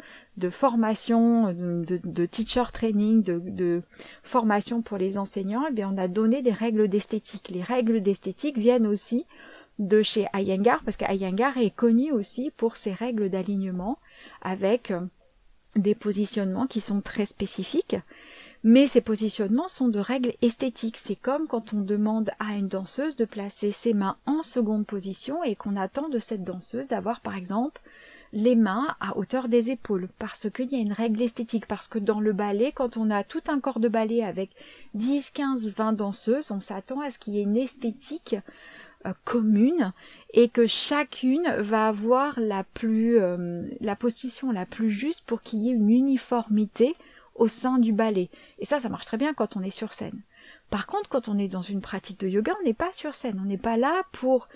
formation, 0.50 1.54
de, 1.54 2.26
teacher 2.26 2.66
training, 2.72 3.24
de, 3.24 3.82
formation 4.24 4.82
pour 4.82 4.98
les 4.98 5.18
enseignants. 5.18 5.64
Et 5.64 5.70
eh 5.72 5.74
bien 5.74 5.92
on 5.94 5.98
a 5.98 6.08
donné 6.08 6.42
des 6.42 6.52
règles 6.52 6.88
d'esthétique. 6.88 7.50
Les 7.50 7.64
règles 7.64 8.02
d'esthétique 8.02 8.58
viennent 8.58 8.88
aussi 8.88 9.26
de 9.80 10.02
chez 10.02 10.26
Iyengar 10.34 10.84
parce 10.84 10.98
qu'Iyengar 10.98 11.58
est 11.58 11.76
connu 11.76 12.12
aussi 12.12 12.52
pour 12.56 12.78
ses 12.78 12.94
règles 12.94 13.30
d'alignement 13.30 14.00
avec 14.42 14.92
euh, 14.92 15.02
des 15.76 15.96
positionnements 15.96 16.68
qui 16.68 16.82
sont 16.82 17.02
très 17.02 17.26
spécifiques 17.26 17.98
Mais 18.64 18.88
ces 18.88 19.02
positionnements 19.02 19.68
sont 19.68 19.88
de 19.88 20.00
règles 20.00 20.34
esthétiques. 20.42 20.98
C'est 20.98 21.16
comme 21.16 21.48
quand 21.48 21.74
on 21.74 21.82
demande 21.82 22.32
à 22.40 22.56
une 22.56 22.68
danseuse 22.68 23.16
de 23.16 23.26
placer 23.26 23.72
ses 23.72 23.94
mains 23.94 24.18
en 24.26 24.44
seconde 24.44 24.86
position 24.86 25.44
et 25.44 25.56
qu'on 25.56 25.76
attend 25.76 26.10
de 26.10 26.20
cette 26.20 26.44
danseuse 26.44 26.88
d'avoir 26.88 27.22
par 27.22 27.36
exemple 27.36 27.82
les 28.34 28.56
mains 28.56 28.96
à 29.00 29.18
hauteur 29.18 29.48
des 29.48 29.72
épaules 29.72 30.10
parce 30.20 30.50
qu'il 30.50 30.70
y 30.72 30.76
a 30.76 30.80
une 30.80 30.92
règle 30.92 31.22
esthétique 31.22 31.66
parce 31.66 31.88
que 31.88 32.00
dans 32.00 32.20
le 32.20 32.34
ballet 32.34 32.72
quand 32.74 32.98
on 32.98 33.10
a 33.10 33.24
tout 33.24 33.44
un 33.48 33.60
corps 33.60 33.80
de 33.80 33.88
ballet 33.88 34.22
avec 34.22 34.52
10, 34.96 35.32
15, 35.32 35.70
20 35.70 35.94
danseuses 35.94 36.52
on 36.52 36.60
s'attend 36.60 37.00
à 37.00 37.10
ce 37.10 37.20
qu'il 37.20 37.36
y 37.36 37.40
ait 37.40 37.44
une 37.44 37.58
esthétique 37.58 38.36
euh, 39.06 39.14
commune 39.24 39.94
et 40.34 40.50
que 40.50 40.68
chacune 40.68 41.50
va 41.60 41.88
avoir 41.88 42.40
la 42.40 42.66
plus 42.66 43.18
euh, 43.18 43.64
la 43.80 43.96
position 43.96 44.52
la 44.52 44.66
plus 44.66 44.90
juste 44.90 45.24
pour 45.26 45.42
qu'il 45.42 45.60
y 45.60 45.70
ait 45.70 45.74
une 45.74 45.90
uniformité 45.90 46.96
au 47.38 47.48
sein 47.48 47.78
du 47.78 47.94
ballet. 47.94 48.30
Et 48.60 48.66
ça, 48.66 48.80
ça 48.80 48.90
marche 48.90 49.06
très 49.06 49.18
bien 49.18 49.34
quand 49.34 49.56
on 49.56 49.64
est 49.64 49.70
sur 49.72 49.94
scène. 49.94 50.22
Par 50.70 50.88
contre, 50.88 51.10
quand 51.10 51.30
on 51.30 51.38
est 51.38 51.48
dans 51.48 51.62
une 51.62 51.82
pratique 51.82 52.20
de 52.20 52.28
yoga, 52.28 52.54
on 52.60 52.66
n'est 52.66 52.74
pas 52.74 52.92
sur 52.92 53.16
scène. 53.16 53.40
On 53.42 53.48
n'est 53.48 53.58
pas 53.58 53.78
là 53.78 54.04
pour 54.12 54.50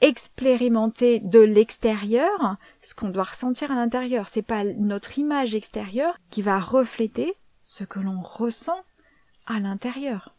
expérimenter 0.00 1.20
de 1.20 1.40
l'extérieur 1.40 2.56
ce 2.82 2.94
qu'on 2.94 3.08
doit 3.08 3.24
ressentir 3.24 3.70
à 3.70 3.74
l'intérieur. 3.74 4.28
C'est 4.28 4.42
pas 4.42 4.64
notre 4.64 5.18
image 5.18 5.54
extérieure 5.54 6.18
qui 6.30 6.42
va 6.42 6.58
refléter 6.58 7.34
ce 7.62 7.84
que 7.84 7.98
l'on 7.98 8.20
ressent 8.20 8.80
à 9.46 9.58
l'intérieur. 9.58 10.34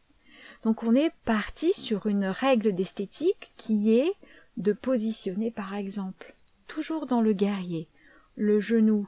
Donc 0.63 0.83
on 0.83 0.95
est 0.95 1.11
parti 1.25 1.73
sur 1.73 2.07
une 2.07 2.25
règle 2.25 2.73
d'esthétique 2.73 3.51
qui 3.57 3.97
est 3.97 4.13
de 4.57 4.73
positionner 4.73 5.51
par 5.51 5.75
exemple, 5.75 6.35
toujours 6.67 7.05
dans 7.05 7.21
le 7.21 7.33
guerrier, 7.33 7.87
le 8.35 8.59
genou 8.59 9.07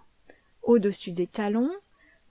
au-dessus 0.64 1.12
des 1.12 1.28
talons, 1.28 1.72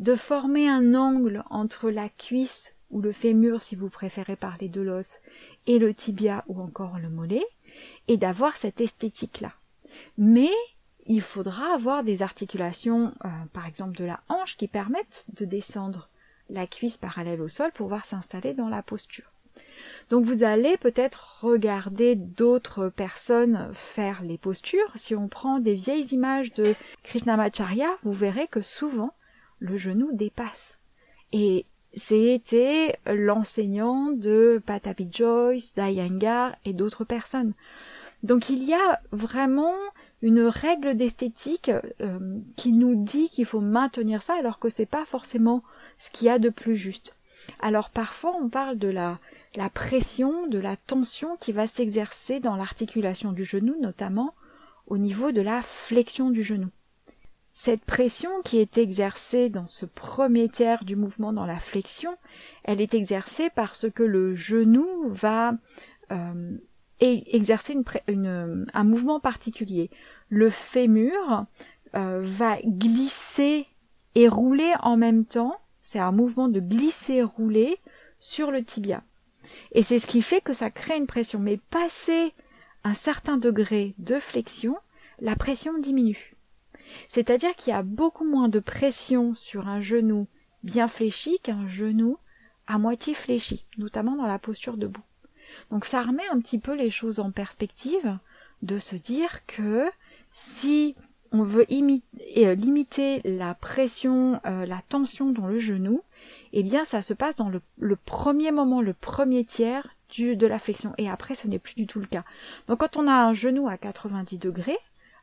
de 0.00 0.14
former 0.14 0.68
un 0.68 0.94
angle 0.94 1.44
entre 1.50 1.90
la 1.90 2.08
cuisse 2.08 2.74
ou 2.90 3.00
le 3.00 3.12
fémur 3.12 3.62
si 3.62 3.76
vous 3.76 3.88
préférez 3.88 4.36
parler 4.36 4.68
de 4.68 4.80
l'os 4.80 5.18
et 5.66 5.78
le 5.78 5.92
tibia 5.92 6.44
ou 6.48 6.60
encore 6.60 6.98
le 6.98 7.10
mollet 7.10 7.44
et 8.06 8.16
d'avoir 8.16 8.56
cette 8.56 8.80
esthétique 8.80 9.40
là. 9.40 9.52
Mais 10.16 10.50
il 11.06 11.22
faudra 11.22 11.74
avoir 11.74 12.04
des 12.04 12.22
articulations 12.22 13.12
euh, 13.24 13.28
par 13.52 13.66
exemple 13.66 13.96
de 13.96 14.04
la 14.04 14.20
hanche 14.28 14.56
qui 14.56 14.68
permettent 14.68 15.24
de 15.34 15.44
descendre 15.44 16.08
la 16.50 16.66
cuisse 16.66 16.96
parallèle 16.96 17.42
au 17.42 17.48
sol 17.48 17.70
pour 17.72 17.86
pouvoir 17.86 18.04
s'installer 18.04 18.54
dans 18.54 18.68
la 18.68 18.82
posture. 18.82 19.30
Donc 20.10 20.24
vous 20.24 20.44
allez 20.44 20.76
peut-être 20.76 21.40
regarder 21.42 22.14
d'autres 22.14 22.88
personnes 22.88 23.70
faire 23.74 24.22
les 24.22 24.38
postures. 24.38 24.92
Si 24.94 25.14
on 25.14 25.28
prend 25.28 25.58
des 25.58 25.74
vieilles 25.74 26.06
images 26.14 26.54
de 26.54 26.74
Krishnamacharya, 27.02 27.88
vous 28.04 28.12
verrez 28.12 28.46
que 28.46 28.62
souvent 28.62 29.12
le 29.58 29.76
genou 29.76 30.10
dépasse. 30.12 30.78
Et 31.32 31.66
c'était 31.94 32.98
l'enseignant 33.06 34.12
de 34.12 34.62
Patapi 34.64 35.08
Joyce, 35.10 35.74
d'Ayangar 35.74 36.54
et 36.64 36.72
d'autres 36.72 37.04
personnes. 37.04 37.54
Donc 38.22 38.50
il 38.50 38.64
y 38.64 38.74
a 38.74 39.00
vraiment 39.12 39.74
une 40.22 40.42
règle 40.42 40.96
d'esthétique 40.96 41.70
euh, 42.00 42.38
qui 42.56 42.72
nous 42.72 42.96
dit 42.96 43.28
qu'il 43.30 43.46
faut 43.46 43.60
maintenir 43.60 44.22
ça 44.22 44.34
alors 44.34 44.58
que 44.58 44.70
c'est 44.70 44.86
pas 44.86 45.04
forcément 45.04 45.62
ce 45.98 46.10
qu'il 46.10 46.26
y 46.26 46.30
a 46.30 46.38
de 46.38 46.48
plus 46.48 46.76
juste. 46.76 47.14
Alors 47.60 47.90
parfois 47.90 48.34
on 48.40 48.48
parle 48.48 48.78
de 48.78 48.88
la, 48.88 49.20
la 49.54 49.70
pression, 49.70 50.48
de 50.48 50.58
la 50.58 50.76
tension 50.76 51.36
qui 51.36 51.52
va 51.52 51.66
s'exercer 51.66 52.40
dans 52.40 52.56
l'articulation 52.56 53.32
du 53.32 53.44
genou, 53.44 53.76
notamment 53.80 54.34
au 54.88 54.98
niveau 54.98 55.30
de 55.30 55.40
la 55.40 55.62
flexion 55.62 56.30
du 56.30 56.42
genou. 56.42 56.68
Cette 57.60 57.84
pression 57.84 58.30
qui 58.44 58.58
est 58.58 58.78
exercée 58.78 59.50
dans 59.50 59.66
ce 59.66 59.84
premier 59.84 60.48
tiers 60.48 60.84
du 60.84 60.94
mouvement 60.94 61.32
dans 61.32 61.44
la 61.44 61.58
flexion, 61.58 62.16
elle 62.62 62.80
est 62.80 62.94
exercée 62.94 63.50
parce 63.52 63.90
que 63.90 64.04
le 64.04 64.32
genou 64.36 64.86
va 65.08 65.54
euh, 66.12 66.56
exercer 67.00 67.76
un 68.06 68.84
mouvement 68.84 69.18
particulier. 69.18 69.90
Le 70.28 70.50
fémur 70.50 71.46
euh, 71.96 72.20
va 72.22 72.58
glisser 72.62 73.66
et 74.14 74.28
rouler 74.28 74.72
en 74.84 74.96
même 74.96 75.24
temps. 75.24 75.56
C'est 75.80 75.98
un 75.98 76.12
mouvement 76.12 76.46
de 76.46 76.60
glisser-rouler 76.60 77.78
sur 78.20 78.52
le 78.52 78.62
tibia. 78.62 79.02
Et 79.72 79.82
c'est 79.82 79.98
ce 79.98 80.06
qui 80.06 80.22
fait 80.22 80.40
que 80.40 80.52
ça 80.52 80.70
crée 80.70 80.96
une 80.96 81.08
pression. 81.08 81.40
Mais 81.40 81.56
passer 81.56 82.34
un 82.84 82.94
certain 82.94 83.36
degré 83.36 83.96
de 83.98 84.20
flexion, 84.20 84.76
la 85.18 85.34
pression 85.34 85.76
diminue. 85.76 86.37
C'est-à-dire 87.08 87.54
qu'il 87.56 87.72
y 87.72 87.76
a 87.76 87.82
beaucoup 87.82 88.24
moins 88.24 88.48
de 88.48 88.60
pression 88.60 89.34
sur 89.34 89.68
un 89.68 89.80
genou 89.80 90.26
bien 90.62 90.88
fléchi 90.88 91.38
qu'un 91.42 91.66
genou 91.66 92.18
à 92.66 92.78
moitié 92.78 93.14
fléchi, 93.14 93.64
notamment 93.78 94.16
dans 94.16 94.26
la 94.26 94.38
posture 94.38 94.76
debout. 94.76 95.02
Donc 95.70 95.84
ça 95.84 96.02
remet 96.02 96.26
un 96.30 96.40
petit 96.40 96.58
peu 96.58 96.74
les 96.74 96.90
choses 96.90 97.20
en 97.20 97.30
perspective 97.30 98.18
de 98.62 98.78
se 98.78 98.96
dire 98.96 99.46
que 99.46 99.86
si 100.30 100.94
on 101.32 101.42
veut 101.42 101.66
euh, 101.70 102.54
limiter 102.54 103.20
la 103.24 103.54
pression, 103.54 104.40
euh, 104.46 104.66
la 104.66 104.82
tension 104.88 105.30
dans 105.30 105.46
le 105.46 105.58
genou, 105.58 106.02
eh 106.52 106.62
bien 106.62 106.84
ça 106.84 107.02
se 107.02 107.14
passe 107.14 107.36
dans 107.36 107.50
le, 107.50 107.96
premier 107.96 108.50
moment, 108.50 108.80
le 108.80 108.94
premier 108.94 109.44
tiers 109.44 109.94
de 110.16 110.46
la 110.46 110.58
flexion. 110.58 110.94
Et 110.96 111.08
après, 111.08 111.34
ce 111.34 111.48
n'est 111.48 111.58
plus 111.58 111.74
du 111.74 111.86
tout 111.86 112.00
le 112.00 112.06
cas. 112.06 112.24
Donc 112.66 112.80
quand 112.80 112.96
on 112.96 113.06
a 113.06 113.12
un 113.12 113.34
genou 113.34 113.68
à 113.68 113.76
90 113.76 114.38
degrés, 114.38 114.78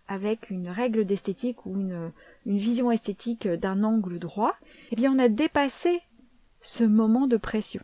avec 0.08 0.50
une 0.50 0.70
règle 0.70 1.06
d'esthétique 1.06 1.66
ou 1.66 1.80
une, 1.80 2.12
vision 2.46 2.92
esthétique 2.92 3.48
d'un 3.48 3.84
angle 3.84 4.20
droit, 4.20 4.56
eh 4.92 4.96
bien 4.96 5.12
on 5.12 5.20
a 5.20 5.30
dépassé 5.30 6.02
ce 6.62 6.84
moment 6.84 7.26
de 7.26 7.38
pression. 7.38 7.82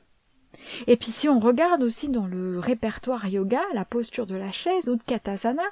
Et 0.85 0.97
puis 0.97 1.09
si 1.09 1.27
on 1.27 1.39
regarde 1.39 1.81
aussi 1.81 2.09
dans 2.09 2.27
le 2.27 2.59
répertoire 2.59 3.27
yoga, 3.27 3.61
la 3.73 3.85
posture 3.85 4.27
de 4.27 4.35
la 4.35 4.51
chaise 4.51 4.87
ou 4.87 4.95
de 4.95 5.03
katasana, 5.03 5.63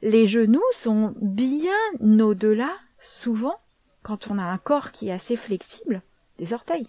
les 0.00 0.26
genoux 0.26 0.62
sont 0.72 1.14
bien 1.20 1.72
au-delà, 2.00 2.72
souvent, 2.98 3.58
quand 4.02 4.28
on 4.30 4.38
a 4.38 4.44
un 4.44 4.58
corps 4.58 4.90
qui 4.92 5.08
est 5.08 5.12
assez 5.12 5.36
flexible, 5.36 6.02
des 6.38 6.52
orteils. 6.52 6.88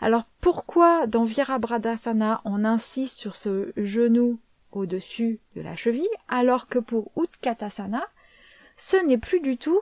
Alors 0.00 0.24
pourquoi 0.40 1.06
dans 1.06 1.24
Virabhadasana 1.24 2.40
on 2.44 2.64
insiste 2.64 3.18
sur 3.18 3.36
ce 3.36 3.72
genou 3.76 4.38
au-dessus 4.76 5.40
de 5.56 5.62
la 5.62 5.76
cheville, 5.76 6.08
alors 6.28 6.68
que 6.68 6.78
pour 6.78 7.10
Utkatasana, 7.16 8.06
ce 8.76 8.96
n'est 9.06 9.18
plus 9.18 9.40
du 9.40 9.56
tout 9.56 9.80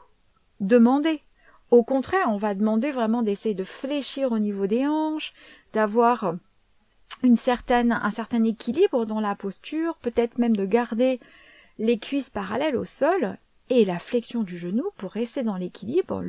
demandé. 0.60 1.22
Au 1.70 1.84
contraire, 1.84 2.26
on 2.28 2.36
va 2.36 2.54
demander 2.54 2.90
vraiment 2.90 3.22
d'essayer 3.22 3.54
de 3.54 3.64
fléchir 3.64 4.32
au 4.32 4.38
niveau 4.38 4.66
des 4.66 4.86
hanches, 4.86 5.32
d'avoir 5.72 6.34
une 7.22 7.36
certaine, 7.36 7.92
un 7.92 8.10
certain 8.10 8.42
équilibre 8.44 9.06
dans 9.06 9.20
la 9.20 9.34
posture, 9.34 9.96
peut-être 9.96 10.38
même 10.38 10.56
de 10.56 10.64
garder 10.64 11.20
les 11.78 11.98
cuisses 11.98 12.30
parallèles 12.30 12.76
au 12.76 12.84
sol 12.84 13.38
et 13.68 13.84
la 13.84 13.98
flexion 13.98 14.42
du 14.42 14.58
genou 14.58 14.84
pour 14.96 15.12
rester 15.12 15.42
dans 15.42 15.56
l'équilibre, 15.56 16.22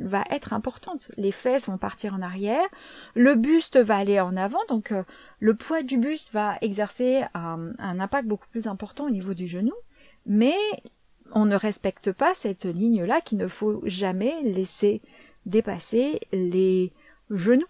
va 0.00 0.24
être 0.30 0.52
importante. 0.52 1.10
Les 1.16 1.32
fesses 1.32 1.66
vont 1.66 1.78
partir 1.78 2.14
en 2.14 2.22
arrière, 2.22 2.66
le 3.14 3.34
buste 3.34 3.76
va 3.76 3.96
aller 3.96 4.20
en 4.20 4.36
avant, 4.36 4.64
donc 4.68 4.92
euh, 4.92 5.02
le 5.40 5.54
poids 5.54 5.82
du 5.82 5.98
buste 5.98 6.32
va 6.32 6.56
exercer 6.60 7.24
un, 7.34 7.72
impact 7.78 8.28
beaucoup 8.28 8.48
plus 8.48 8.66
important 8.66 9.06
au 9.06 9.10
niveau 9.10 9.34
du 9.34 9.46
genou, 9.46 9.74
mais 10.26 10.56
on 11.32 11.44
ne 11.44 11.56
respecte 11.56 12.12
pas 12.12 12.34
cette 12.34 12.64
ligne-là 12.64 13.20
qu'il 13.20 13.38
ne 13.38 13.48
faut 13.48 13.82
jamais 13.84 14.34
laisser 14.42 15.00
dépasser 15.44 16.20
les 16.32 16.92
genoux 17.30 17.66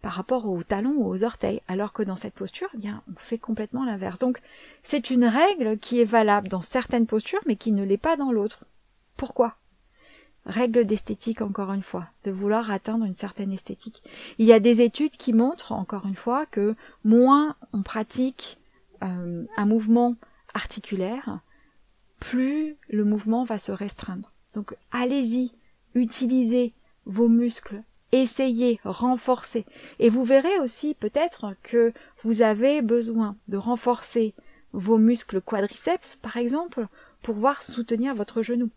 par 0.00 0.12
rapport 0.12 0.48
aux 0.48 0.62
talons 0.62 0.94
ou 0.96 1.08
aux 1.08 1.24
orteils, 1.24 1.60
alors 1.66 1.92
que 1.92 2.02
dans 2.02 2.16
cette 2.16 2.34
posture, 2.34 2.68
eh 2.74 2.78
bien, 2.78 3.02
on 3.10 3.18
fait 3.18 3.38
complètement 3.38 3.84
l'inverse. 3.84 4.18
Donc, 4.18 4.40
c'est 4.82 5.10
une 5.10 5.24
règle 5.24 5.76
qui 5.78 6.00
est 6.00 6.04
valable 6.04 6.48
dans 6.48 6.62
certaines 6.62 7.06
postures, 7.06 7.40
mais 7.46 7.56
qui 7.56 7.72
ne 7.72 7.84
l'est 7.84 7.96
pas 7.96 8.16
dans 8.16 8.30
l'autre. 8.30 8.64
Pourquoi? 9.16 9.56
Règle 10.48 10.86
d'esthétique 10.86 11.42
encore 11.42 11.72
une 11.72 11.82
fois, 11.82 12.06
de 12.24 12.30
vouloir 12.30 12.70
atteindre 12.70 13.04
une 13.04 13.12
certaine 13.12 13.52
esthétique. 13.52 14.02
Il 14.38 14.46
y 14.46 14.52
a 14.52 14.60
des 14.60 14.80
études 14.80 15.12
qui 15.12 15.32
montrent 15.32 15.72
encore 15.72 16.06
une 16.06 16.16
fois 16.16 16.46
que 16.46 16.74
moins 17.04 17.54
on 17.72 17.82
pratique 17.82 18.58
euh, 19.02 19.44
un 19.56 19.66
mouvement 19.66 20.16
articulaire, 20.54 21.40
plus 22.18 22.76
le 22.88 23.04
mouvement 23.04 23.44
va 23.44 23.58
se 23.58 23.72
restreindre. 23.72 24.32
Donc 24.54 24.74
allez-y, 24.90 25.52
utilisez 25.94 26.72
vos 27.04 27.28
muscles, 27.28 27.82
essayez, 28.12 28.80
renforcez. 28.84 29.66
Et 29.98 30.08
vous 30.08 30.24
verrez 30.24 30.58
aussi 30.60 30.94
peut-être 30.94 31.54
que 31.62 31.92
vous 32.22 32.42
avez 32.42 32.82
besoin 32.82 33.36
de 33.48 33.58
renforcer 33.58 34.34
vos 34.72 34.98
muscles 34.98 35.40
quadriceps, 35.40 36.16
par 36.16 36.36
exemple, 36.36 36.88
pouvoir 37.22 37.62
soutenir 37.62 38.14
votre 38.14 38.42
genou. 38.42 38.70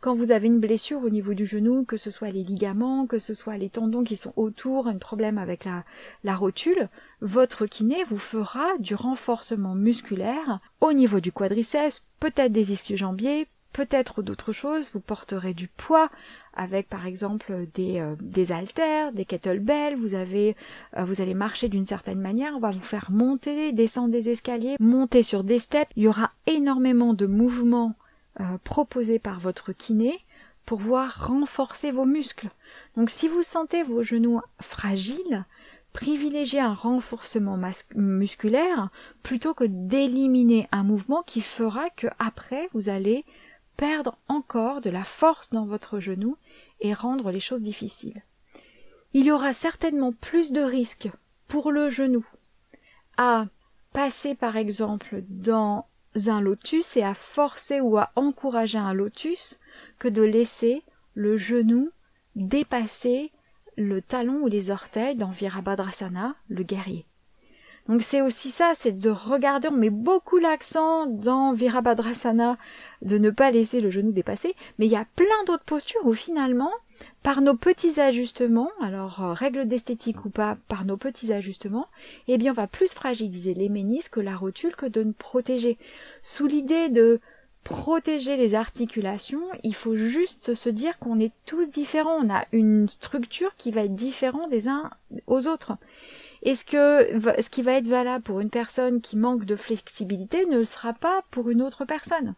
Quand 0.00 0.14
vous 0.14 0.30
avez 0.30 0.46
une 0.46 0.60
blessure 0.60 1.02
au 1.02 1.10
niveau 1.10 1.34
du 1.34 1.46
genou, 1.46 1.84
que 1.84 1.96
ce 1.96 2.10
soit 2.10 2.30
les 2.30 2.44
ligaments, 2.44 3.06
que 3.06 3.18
ce 3.18 3.34
soit 3.34 3.56
les 3.56 3.68
tendons 3.68 4.04
qui 4.04 4.16
sont 4.16 4.32
autour, 4.36 4.86
un 4.86 4.98
problème 4.98 5.38
avec 5.38 5.64
la, 5.64 5.84
la 6.24 6.36
rotule, 6.36 6.88
votre 7.20 7.66
kiné 7.66 8.04
vous 8.04 8.18
fera 8.18 8.66
du 8.78 8.94
renforcement 8.94 9.74
musculaire 9.74 10.60
au 10.80 10.92
niveau 10.92 11.20
du 11.20 11.32
quadriceps, 11.32 12.04
peut-être 12.20 12.52
des 12.52 12.72
ischio-jambiers, 12.72 13.46
peut-être 13.72 14.22
d'autres 14.22 14.52
choses, 14.52 14.90
vous 14.92 15.00
porterez 15.00 15.54
du 15.54 15.68
poids 15.68 16.10
avec 16.54 16.88
par 16.88 17.06
exemple 17.06 17.66
des, 17.74 18.00
euh, 18.00 18.16
des 18.20 18.50
haltères, 18.50 19.12
des 19.12 19.24
kettlebells, 19.24 19.96
vous 19.96 20.14
euh, 20.14 20.52
vous 20.96 21.20
allez 21.20 21.34
marcher 21.34 21.68
d'une 21.68 21.84
certaine 21.84 22.20
manière, 22.20 22.54
on 22.56 22.60
va 22.60 22.72
vous 22.72 22.80
faire 22.80 23.10
monter, 23.10 23.72
descendre 23.72 24.10
des 24.10 24.30
escaliers, 24.30 24.76
monter 24.80 25.22
sur 25.22 25.44
des 25.44 25.60
steps, 25.60 25.90
il 25.96 26.02
y 26.02 26.08
aura 26.08 26.32
énormément 26.46 27.14
de 27.14 27.26
mouvements 27.26 27.94
euh, 28.40 28.58
proposés 28.64 29.20
par 29.20 29.38
votre 29.38 29.72
kiné 29.72 30.18
pour 30.66 30.80
voir 30.80 31.28
renforcer 31.28 31.92
vos 31.92 32.04
muscles. 32.04 32.50
Donc 32.96 33.10
si 33.10 33.28
vous 33.28 33.42
sentez 33.42 33.84
vos 33.84 34.02
genoux 34.02 34.40
fragiles, 34.60 35.44
privilégiez 35.92 36.60
un 36.60 36.74
renforcement 36.74 37.58
musculaire 37.94 38.90
plutôt 39.22 39.54
que 39.54 39.64
d'éliminer 39.64 40.68
un 40.72 40.82
mouvement 40.82 41.22
qui 41.22 41.40
fera 41.40 41.88
que 41.90 42.08
après 42.18 42.68
vous 42.74 42.88
allez 42.88 43.24
perdre 43.78 44.18
encore 44.28 44.82
de 44.82 44.90
la 44.90 45.04
force 45.04 45.50
dans 45.50 45.64
votre 45.64 46.00
genou 46.00 46.36
et 46.80 46.92
rendre 46.92 47.30
les 47.30 47.40
choses 47.40 47.62
difficiles. 47.62 48.22
Il 49.14 49.24
y 49.24 49.30
aura 49.30 49.54
certainement 49.54 50.12
plus 50.12 50.52
de 50.52 50.60
risques 50.60 51.08
pour 51.46 51.72
le 51.72 51.88
genou 51.88 52.26
à 53.16 53.46
passer 53.94 54.34
par 54.34 54.56
exemple 54.56 55.22
dans 55.28 55.86
un 56.26 56.40
lotus 56.40 56.96
et 56.96 57.02
à 57.02 57.14
forcer 57.14 57.80
ou 57.80 57.96
à 57.96 58.10
encourager 58.16 58.78
un 58.78 58.92
lotus 58.92 59.58
que 59.98 60.08
de 60.08 60.22
laisser 60.22 60.82
le 61.14 61.36
genou 61.36 61.90
dépasser 62.34 63.32
le 63.76 64.02
talon 64.02 64.42
ou 64.42 64.48
les 64.48 64.70
orteils 64.70 65.16
dans 65.16 65.30
Virabhadrasana, 65.30 66.34
le 66.48 66.64
guerrier. 66.64 67.07
Donc 67.88 68.02
c'est 68.02 68.20
aussi 68.20 68.50
ça, 68.50 68.72
c'est 68.74 68.92
de 68.92 69.08
regarder, 69.08 69.68
on 69.68 69.72
met 69.72 69.88
beaucoup 69.88 70.36
l'accent 70.36 71.06
dans 71.06 71.54
Virabhadrasana 71.54 72.58
de 73.00 73.16
ne 73.16 73.30
pas 73.30 73.50
laisser 73.50 73.80
le 73.80 73.88
genou 73.88 74.12
dépasser, 74.12 74.54
mais 74.78 74.86
il 74.86 74.92
y 74.92 74.96
a 74.96 75.06
plein 75.16 75.44
d'autres 75.46 75.64
postures 75.64 76.04
où 76.04 76.12
finalement, 76.12 76.70
par 77.22 77.40
nos 77.40 77.54
petits 77.54 77.98
ajustements, 77.98 78.70
alors 78.82 79.22
euh, 79.22 79.32
règle 79.32 79.66
d'esthétique 79.66 80.26
ou 80.26 80.30
pas, 80.30 80.58
par 80.68 80.84
nos 80.84 80.98
petits 80.98 81.32
ajustements, 81.32 81.88
eh 82.26 82.36
bien 82.36 82.52
on 82.52 82.54
va 82.54 82.66
plus 82.66 82.92
fragiliser 82.92 83.54
les 83.54 83.70
ménisques, 83.70 84.18
la 84.18 84.36
rotule 84.36 84.76
que 84.76 84.86
de 84.86 85.02
nous 85.02 85.12
protéger. 85.12 85.78
Sous 86.22 86.46
l'idée 86.46 86.90
de 86.90 87.20
protéger 87.64 88.36
les 88.36 88.54
articulations, 88.54 89.42
il 89.62 89.74
faut 89.74 89.94
juste 89.94 90.54
se 90.54 90.68
dire 90.68 90.98
qu'on 90.98 91.20
est 91.20 91.32
tous 91.46 91.70
différents, 91.70 92.18
on 92.22 92.30
a 92.30 92.44
une 92.52 92.88
structure 92.88 93.56
qui 93.56 93.70
va 93.70 93.84
être 93.84 93.94
différente 93.94 94.50
des 94.50 94.68
uns 94.68 94.90
aux 95.26 95.46
autres. 95.46 95.72
Est-ce 96.42 96.64
que 96.64 97.40
ce 97.40 97.50
qui 97.50 97.62
va 97.62 97.72
être 97.72 97.88
valable 97.88 98.22
pour 98.22 98.40
une 98.40 98.50
personne 98.50 99.00
qui 99.00 99.16
manque 99.16 99.44
de 99.44 99.56
flexibilité 99.56 100.46
ne 100.46 100.62
sera 100.64 100.92
pas 100.92 101.22
pour 101.30 101.50
une 101.50 101.62
autre 101.62 101.84
personne? 101.84 102.34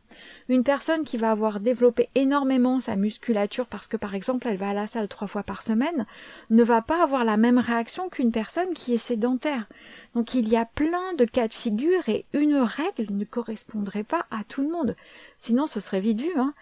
Une 0.48 0.64
personne 0.64 1.04
qui 1.04 1.16
va 1.16 1.30
avoir 1.30 1.60
développé 1.60 2.08
énormément 2.14 2.80
sa 2.80 2.96
musculature 2.96 3.66
parce 3.66 3.86
que 3.86 3.96
par 3.96 4.14
exemple 4.14 4.48
elle 4.48 4.56
va 4.56 4.70
à 4.70 4.74
la 4.74 4.86
salle 4.86 5.08
trois 5.08 5.28
fois 5.28 5.42
par 5.42 5.62
semaine 5.62 6.06
ne 6.48 6.62
va 6.62 6.82
pas 6.82 7.02
avoir 7.02 7.24
la 7.24 7.36
même 7.36 7.58
réaction 7.58 8.08
qu'une 8.08 8.32
personne 8.32 8.72
qui 8.74 8.94
est 8.94 8.98
sédentaire. 8.98 9.66
Donc 10.14 10.34
il 10.34 10.48
y 10.48 10.56
a 10.56 10.64
plein 10.64 11.14
de 11.18 11.24
cas 11.24 11.48
de 11.48 11.52
figure 11.52 12.08
et 12.08 12.24
une 12.32 12.56
règle 12.56 13.12
ne 13.12 13.24
correspondrait 13.24 14.04
pas 14.04 14.26
à 14.30 14.44
tout 14.44 14.62
le 14.62 14.70
monde. 14.70 14.96
Sinon 15.38 15.66
ce 15.66 15.80
serait 15.80 16.00
vite 16.00 16.22
vu. 16.22 16.32
Hein 16.36 16.54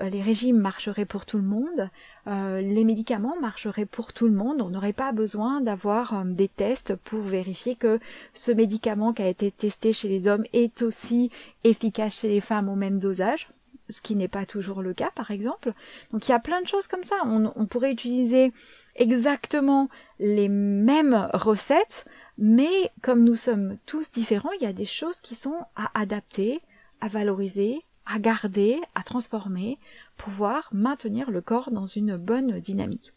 les 0.00 0.22
régimes 0.22 0.58
marcheraient 0.58 1.04
pour 1.04 1.26
tout 1.26 1.36
le 1.36 1.42
monde, 1.42 1.90
euh, 2.26 2.60
les 2.60 2.84
médicaments 2.84 3.36
marcheraient 3.40 3.86
pour 3.86 4.12
tout 4.12 4.26
le 4.26 4.32
monde, 4.32 4.62
on 4.62 4.70
n'aurait 4.70 4.92
pas 4.92 5.12
besoin 5.12 5.60
d'avoir 5.60 6.14
euh, 6.14 6.24
des 6.24 6.48
tests 6.48 6.94
pour 6.94 7.20
vérifier 7.20 7.74
que 7.74 7.98
ce 8.34 8.52
médicament 8.52 9.12
qui 9.12 9.22
a 9.22 9.28
été 9.28 9.50
testé 9.50 9.92
chez 9.92 10.08
les 10.08 10.28
hommes 10.28 10.44
est 10.52 10.82
aussi 10.82 11.30
efficace 11.64 12.20
chez 12.20 12.28
les 12.28 12.40
femmes 12.40 12.68
au 12.68 12.76
même 12.76 12.98
dosage, 12.98 13.50
ce 13.88 14.00
qui 14.00 14.14
n'est 14.14 14.28
pas 14.28 14.46
toujours 14.46 14.82
le 14.82 14.94
cas 14.94 15.10
par 15.14 15.30
exemple. 15.30 15.72
Donc 16.12 16.28
il 16.28 16.30
y 16.30 16.34
a 16.34 16.40
plein 16.40 16.62
de 16.62 16.68
choses 16.68 16.86
comme 16.86 17.02
ça, 17.02 17.16
on, 17.24 17.52
on 17.56 17.66
pourrait 17.66 17.92
utiliser 17.92 18.52
exactement 18.96 19.88
les 20.18 20.48
mêmes 20.48 21.28
recettes, 21.32 22.06
mais 22.38 22.90
comme 23.02 23.24
nous 23.24 23.34
sommes 23.34 23.78
tous 23.84 24.10
différents, 24.10 24.52
il 24.52 24.62
y 24.62 24.66
a 24.68 24.72
des 24.72 24.84
choses 24.84 25.20
qui 25.20 25.34
sont 25.34 25.56
à 25.76 25.90
adapter, 26.00 26.60
à 27.00 27.08
valoriser, 27.08 27.82
à 28.06 28.18
garder, 28.18 28.80
à 28.94 29.02
transformer, 29.02 29.78
pouvoir 30.16 30.68
maintenir 30.72 31.30
le 31.30 31.40
corps 31.40 31.70
dans 31.70 31.86
une 31.86 32.16
bonne 32.16 32.60
dynamique. 32.60 33.12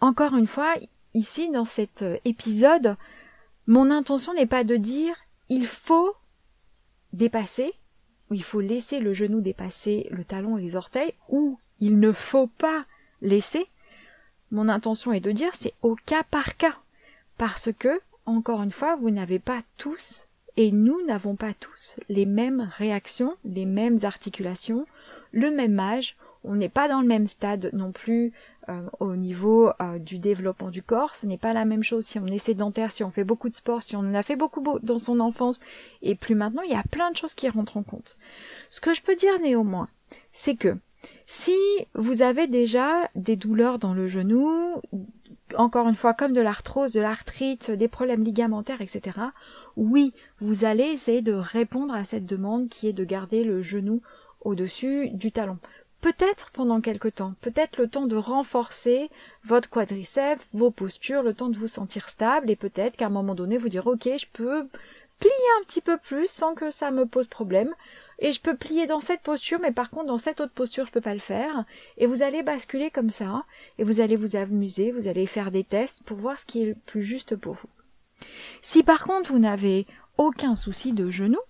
Encore 0.00 0.36
une 0.36 0.46
fois, 0.46 0.74
ici 1.14 1.50
dans 1.50 1.64
cet 1.64 2.04
épisode, 2.24 2.96
mon 3.66 3.90
intention 3.90 4.32
n'est 4.34 4.46
pas 4.46 4.64
de 4.64 4.76
dire 4.76 5.14
il 5.48 5.66
faut 5.66 6.14
dépasser, 7.12 7.72
ou 8.30 8.34
il 8.34 8.42
faut 8.42 8.60
laisser 8.60 9.00
le 9.00 9.12
genou 9.12 9.40
dépasser 9.40 10.08
le 10.10 10.24
talon 10.24 10.56
et 10.56 10.62
les 10.62 10.76
orteils, 10.76 11.14
ou 11.28 11.58
il 11.80 11.98
ne 11.98 12.12
faut 12.12 12.46
pas 12.46 12.84
laisser. 13.20 13.66
Mon 14.50 14.68
intention 14.68 15.12
est 15.12 15.20
de 15.20 15.32
dire 15.32 15.54
c'est 15.54 15.74
au 15.82 15.96
cas 16.06 16.22
par 16.22 16.56
cas, 16.56 16.76
parce 17.36 17.70
que, 17.72 18.00
encore 18.26 18.62
une 18.62 18.70
fois, 18.70 18.96
vous 18.96 19.10
n'avez 19.10 19.38
pas 19.38 19.62
tous 19.76 20.24
et 20.56 20.72
nous 20.72 21.04
n'avons 21.06 21.36
pas 21.36 21.54
tous 21.54 21.96
les 22.08 22.26
mêmes 22.26 22.68
réactions, 22.76 23.36
les 23.44 23.66
mêmes 23.66 23.98
articulations, 24.02 24.86
le 25.32 25.50
même 25.50 25.78
âge, 25.78 26.16
on 26.42 26.54
n'est 26.54 26.68
pas 26.68 26.88
dans 26.88 27.00
le 27.00 27.06
même 27.06 27.26
stade 27.26 27.70
non 27.72 27.92
plus 27.92 28.32
euh, 28.68 28.82
au 28.98 29.16
niveau 29.16 29.70
euh, 29.80 29.98
du 29.98 30.18
développement 30.18 30.70
du 30.70 30.82
corps, 30.82 31.16
ce 31.16 31.26
n'est 31.26 31.38
pas 31.38 31.52
la 31.52 31.64
même 31.64 31.82
chose 31.82 32.06
si 32.06 32.18
on 32.18 32.26
est 32.26 32.38
sédentaire, 32.38 32.92
si 32.92 33.04
on 33.04 33.10
fait 33.10 33.24
beaucoup 33.24 33.48
de 33.48 33.54
sport, 33.54 33.82
si 33.82 33.96
on 33.96 34.00
en 34.00 34.14
a 34.14 34.22
fait 34.22 34.36
beaucoup 34.36 34.62
dans 34.82 34.98
son 34.98 35.20
enfance. 35.20 35.60
Et 36.02 36.14
plus 36.14 36.34
maintenant, 36.34 36.62
il 36.62 36.70
y 36.70 36.76
a 36.76 36.84
plein 36.90 37.10
de 37.10 37.16
choses 37.16 37.34
qui 37.34 37.48
rentrent 37.48 37.76
en 37.76 37.82
compte. 37.82 38.16
Ce 38.70 38.80
que 38.80 38.94
je 38.94 39.02
peux 39.02 39.16
dire 39.16 39.38
néanmoins, 39.40 39.88
c'est 40.32 40.56
que 40.56 40.76
si 41.26 41.56
vous 41.94 42.22
avez 42.22 42.46
déjà 42.46 43.08
des 43.14 43.36
douleurs 43.36 43.78
dans 43.78 43.94
le 43.94 44.06
genou, 44.06 44.80
encore 45.56 45.88
une 45.88 45.96
fois 45.96 46.14
comme 46.14 46.32
de 46.32 46.40
l'arthrose, 46.40 46.92
de 46.92 47.00
l'arthrite, 47.00 47.70
des 47.70 47.88
problèmes 47.88 48.24
ligamentaires, 48.24 48.80
etc., 48.80 49.18
oui, 49.76 50.12
vous 50.40 50.64
allez 50.64 50.84
essayer 50.84 51.22
de 51.22 51.32
répondre 51.32 51.94
à 51.94 52.04
cette 52.04 52.26
demande 52.26 52.68
qui 52.68 52.88
est 52.88 52.92
de 52.92 53.04
garder 53.04 53.44
le 53.44 53.62
genou 53.62 54.02
au-dessus 54.42 55.10
du 55.10 55.32
talon. 55.32 55.58
Peut-être 56.00 56.50
pendant 56.52 56.80
quelque 56.80 57.08
temps, 57.08 57.34
peut-être 57.42 57.76
le 57.76 57.86
temps 57.86 58.06
de 58.06 58.16
renforcer 58.16 59.10
votre 59.44 59.68
quadriceps, 59.68 60.42
vos 60.54 60.70
postures, 60.70 61.22
le 61.22 61.34
temps 61.34 61.50
de 61.50 61.58
vous 61.58 61.68
sentir 61.68 62.08
stable 62.08 62.50
et 62.50 62.56
peut-être 62.56 62.96
qu'à 62.96 63.06
un 63.06 63.10
moment 63.10 63.34
donné 63.34 63.58
vous 63.58 63.68
dire 63.68 63.86
ok 63.86 64.04
je 64.04 64.26
peux 64.32 64.66
plier 65.18 65.32
un 65.60 65.64
petit 65.64 65.82
peu 65.82 65.98
plus 65.98 66.28
sans 66.28 66.54
que 66.54 66.70
ça 66.70 66.90
me 66.90 67.04
pose 67.04 67.28
problème 67.28 67.74
et 68.20 68.32
je 68.32 68.40
peux 68.40 68.56
plier 68.56 68.86
dans 68.86 69.00
cette 69.00 69.22
posture 69.22 69.58
mais 69.60 69.72
par 69.72 69.90
contre 69.90 70.06
dans 70.06 70.18
cette 70.18 70.40
autre 70.40 70.52
posture 70.52 70.86
je 70.86 70.92
peux 70.92 71.00
pas 71.00 71.14
le 71.14 71.20
faire 71.20 71.64
et 71.96 72.06
vous 72.06 72.22
allez 72.22 72.42
basculer 72.42 72.90
comme 72.90 73.10
ça 73.10 73.44
et 73.78 73.84
vous 73.84 74.00
allez 74.00 74.16
vous 74.16 74.36
amuser, 74.36 74.92
vous 74.92 75.08
allez 75.08 75.26
faire 75.26 75.50
des 75.50 75.64
tests 75.64 76.02
pour 76.04 76.18
voir 76.18 76.38
ce 76.38 76.44
qui 76.44 76.62
est 76.62 76.66
le 76.66 76.74
plus 76.74 77.02
juste 77.02 77.34
pour 77.36 77.54
vous. 77.54 77.68
Si 78.62 78.82
par 78.82 79.04
contre 79.04 79.32
vous 79.32 79.38
n'avez 79.38 79.86
aucun 80.18 80.54
souci 80.54 80.92
de 80.92 81.10
genou, 81.10 81.40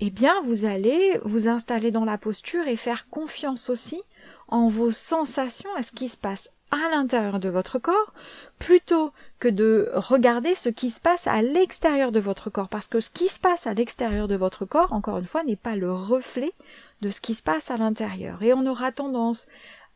eh 0.00 0.10
bien 0.10 0.34
vous 0.44 0.64
allez 0.64 1.18
vous 1.24 1.48
installer 1.48 1.90
dans 1.90 2.04
la 2.04 2.18
posture 2.18 2.66
et 2.66 2.76
faire 2.76 3.08
confiance 3.08 3.68
aussi 3.68 4.02
en 4.48 4.68
vos 4.68 4.90
sensations, 4.90 5.70
à 5.76 5.82
ce 5.82 5.92
qui 5.92 6.08
se 6.08 6.16
passe 6.16 6.50
à 6.74 6.90
l'intérieur 6.90 7.40
de 7.40 7.48
votre 7.48 7.78
corps, 7.78 8.12
plutôt 8.58 9.12
que 9.38 9.48
de 9.48 9.90
regarder 9.94 10.54
ce 10.54 10.68
qui 10.68 10.90
se 10.90 11.00
passe 11.00 11.26
à 11.26 11.42
l'extérieur 11.42 12.12
de 12.12 12.20
votre 12.20 12.50
corps, 12.50 12.68
parce 12.68 12.88
que 12.88 13.00
ce 13.00 13.10
qui 13.10 13.28
se 13.28 13.38
passe 13.38 13.66
à 13.66 13.74
l'extérieur 13.74 14.28
de 14.28 14.36
votre 14.36 14.64
corps, 14.64 14.92
encore 14.92 15.18
une 15.18 15.26
fois, 15.26 15.44
n'est 15.44 15.56
pas 15.56 15.76
le 15.76 15.92
reflet 15.92 16.52
de 17.00 17.10
ce 17.10 17.20
qui 17.20 17.34
se 17.34 17.42
passe 17.42 17.70
à 17.70 17.76
l'intérieur. 17.76 18.42
Et 18.42 18.52
on 18.52 18.66
aura 18.66 18.92
tendance 18.92 19.46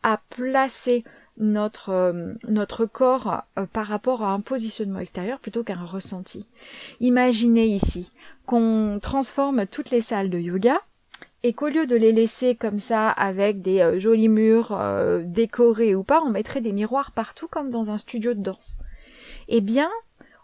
à 0.03 0.21
placer 0.31 1.05
notre, 1.39 1.91
euh, 1.91 2.87
corps 2.93 3.45
euh, 3.59 3.67
par 3.67 3.87
rapport 3.87 4.23
à 4.23 4.31
un 4.31 4.41
positionnement 4.41 4.99
extérieur 4.99 5.39
plutôt 5.39 5.63
qu'un 5.63 5.85
ressenti. 5.85 6.47
Imaginez 7.01 7.67
ici 7.67 8.13
qu'on 8.47 8.99
transforme 9.01 9.67
toutes 9.67 9.91
les 9.91 10.01
salles 10.01 10.31
de 10.31 10.39
yoga 10.39 10.81
et 11.43 11.53
qu'au 11.53 11.69
lieu 11.69 11.87
de 11.87 11.97
les 11.97 12.13
laisser 12.13 12.55
comme 12.55 12.79
ça 12.79 13.09
avec 13.11 13.63
des 13.63 13.81
euh, 13.81 13.99
jolis 13.99 14.29
murs 14.29 14.79
décorés 15.25 15.95
ou 15.95 16.03
pas, 16.03 16.21
on 16.23 16.31
mettrait 16.31 16.61
des 16.61 16.73
miroirs 16.73 17.13
partout 17.13 17.49
comme 17.49 17.71
dans 17.71 17.91
un 17.91 17.99
studio 17.99 18.35
de 18.35 18.43
danse. 18.43 18.79
Eh 19.49 19.61
bien, 19.61 19.89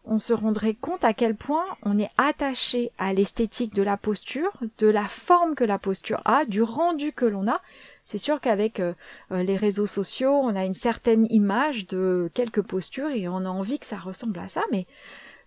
on 0.04 0.18
se 0.18 0.33
rendrait 0.33 0.74
compte 0.74 1.04
à 1.04 1.14
quel 1.14 1.35
point 1.35 1.64
on 1.83 1.98
est 1.98 2.11
attaché 2.18 2.92
à 2.98 3.12
l'esthétique 3.12 3.74
de 3.74 3.83
la 3.83 3.96
posture, 3.96 4.52
de 4.78 4.87
la 4.87 5.09
forme 5.09 5.54
que 5.54 5.64
la 5.64 5.78
posture 5.78 6.20
a, 6.24 6.44
du 6.44 6.62
rendu 6.62 7.12
que 7.12 7.24
l'on 7.24 7.48
a, 7.48 7.61
c'est 8.04 8.18
sûr 8.18 8.40
qu'avec 8.40 8.80
euh, 8.80 8.92
euh, 9.33 9.42
les 9.42 9.57
réseaux 9.57 9.87
sociaux, 9.87 10.33
on 10.33 10.54
a 10.54 10.64
une 10.64 10.74
certaine 10.74 11.26
image 11.30 11.87
de 11.87 12.30
quelques 12.35 12.62
postures 12.62 13.11
et 13.11 13.28
on 13.28 13.38
a 13.38 13.48
envie 13.48 13.78
que 13.78 13.87
ça 13.87 13.96
ressemble 13.96 14.38
à 14.38 14.48
ça, 14.48 14.62
mais 14.70 14.87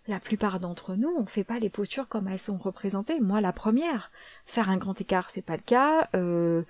la 0.08 0.20
plupart 0.20 0.60
d'entre 0.60 0.96
nous, 0.96 1.14
on 1.18 1.26
fait 1.26 1.44
pas 1.44 1.60
les 1.60 1.70
postures 1.70 2.08
comme 2.08 2.28
elles 2.28 2.40
sont 2.40 2.58
représentées. 2.58 3.20
Moi, 3.20 3.42
la 3.42 3.52
première, 3.52 4.12
faire 4.46 4.70
un 4.70 4.78
grand 4.78 5.00
écart, 5.00 5.30
c'est 5.30 5.42
pas 5.42 5.58
le 5.58 5.64
cas. 5.64 6.10
Euh, 6.16 6.64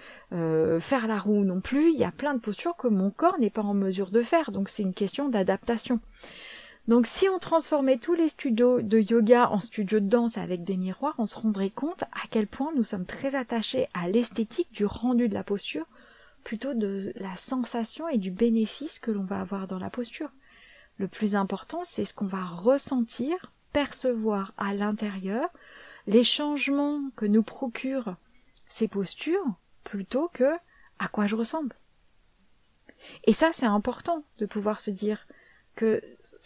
faire 0.80 1.08
la 1.08 1.20
roue 1.20 1.44
non 1.44 1.62
plus. 1.62 1.92
Il 1.92 1.98
y 1.98 2.04
a 2.04 2.12
plein 2.12 2.34
de 2.34 2.40
postures 2.40 2.76
que 2.76 2.88
mon 2.88 3.12
corps 3.12 3.40
n'est 3.40 3.50
pas 3.50 3.62
en 3.62 3.74
mesure 3.74 4.12
de 4.12 4.22
faire, 4.22 4.52
donc 4.52 4.70
c'est 4.70 4.84
une 4.84 4.94
question 4.94 5.30
d'adaptation. 5.30 6.00
Donc 6.88 7.06
si 7.06 7.28
on 7.28 7.38
transformait 7.38 7.98
tous 7.98 8.14
les 8.14 8.30
studios 8.30 8.82
de 8.82 9.00
yoga 9.00 9.50
en 9.50 9.60
studios 9.60 10.00
de 10.00 10.08
danse 10.08 10.38
avec 10.38 10.64
des 10.64 10.78
miroirs, 10.78 11.16
on 11.18 11.26
se 11.26 11.38
rendrait 11.38 11.70
compte 11.70 12.04
à 12.04 12.28
quel 12.32 12.48
point 12.48 12.72
nous 12.76 12.84
sommes 12.84 13.06
très 13.06 13.36
attachés 13.36 13.88
à 13.94 14.08
l'esthétique 14.08 14.72
du 14.72 14.86
rendu 14.86 15.28
de 15.28 15.34
la 15.34 15.44
posture 15.44 15.86
plutôt 16.46 16.74
de 16.74 17.12
la 17.18 17.36
sensation 17.36 18.08
et 18.08 18.18
du 18.18 18.32
bénéfice 18.32 19.00
que 19.00 19.12
l'on 19.12 19.26
va 19.26 19.42
avoir 19.42 19.68
dans 19.68 19.80
la 19.80 19.90
posture. 19.90 20.30
Le 20.98 21.08
plus 21.08 21.36
important, 21.36 21.82
c'est 21.84 22.06
ce 22.06 22.14
qu'on 22.14 22.26
va 22.26 22.46
ressentir, 22.46 23.52
percevoir 23.72 24.54
à 24.58 24.74
l'intérieur, 24.74 25.50
les 26.08 26.24
changements 26.24 27.10
que 27.16 27.26
nous 27.26 27.44
procurent 27.44 28.16
ces 28.68 28.88
postures, 28.88 29.46
plutôt 29.84 30.30
que 30.30 30.52
à 31.00 31.08
quoi 31.08 31.28
je 31.28 31.36
ressemble. 31.36 31.76
Et 33.26 33.34
ça, 33.34 33.52
c'est 33.54 33.66
important 33.66 34.24
de 34.40 34.46
pouvoir 34.46 34.80
se 34.80 34.92
dire 34.92 35.28
que 35.76 36.02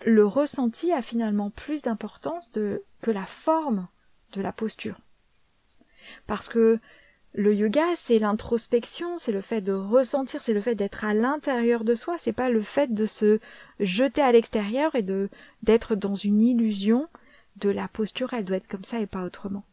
le 0.05 0.25
ressenti 0.25 0.91
a 0.91 1.01
finalement 1.01 1.49
plus 1.49 1.83
d'importance 1.83 2.49
que 2.51 3.11
la 3.11 3.25
forme 3.25 3.87
de 4.33 4.41
la 4.41 4.51
posture. 4.51 4.99
Parce 6.27 6.49
que 6.49 6.79
le 7.33 7.55
yoga, 7.55 7.85
c'est 7.95 8.19
l'introspection, 8.19 9.17
c'est 9.17 9.31
le 9.31 9.41
fait 9.41 9.61
de 9.61 9.71
ressentir, 9.71 10.41
c'est 10.41 10.53
le 10.53 10.61
fait 10.61 10.75
d'être 10.75 11.05
à 11.05 11.13
l'intérieur 11.13 11.83
de 11.83 11.95
soi, 11.95 12.17
c'est 12.17 12.33
pas 12.33 12.49
le 12.49 12.61
fait 12.61 12.93
de 12.93 13.05
se 13.05 13.39
jeter 13.79 14.21
à 14.21 14.31
l'extérieur 14.31 14.95
et 14.95 15.01
de 15.01 15.29
d'être 15.63 15.95
dans 15.95 16.15
une 16.15 16.41
illusion 16.41 17.07
de 17.57 17.69
la 17.69 17.87
posture, 17.87 18.33
elle 18.33 18.45
doit 18.45 18.57
être 18.57 18.67
comme 18.67 18.83
ça 18.83 18.99
et 18.99 19.05
pas 19.05 19.23
autrement. 19.23 19.63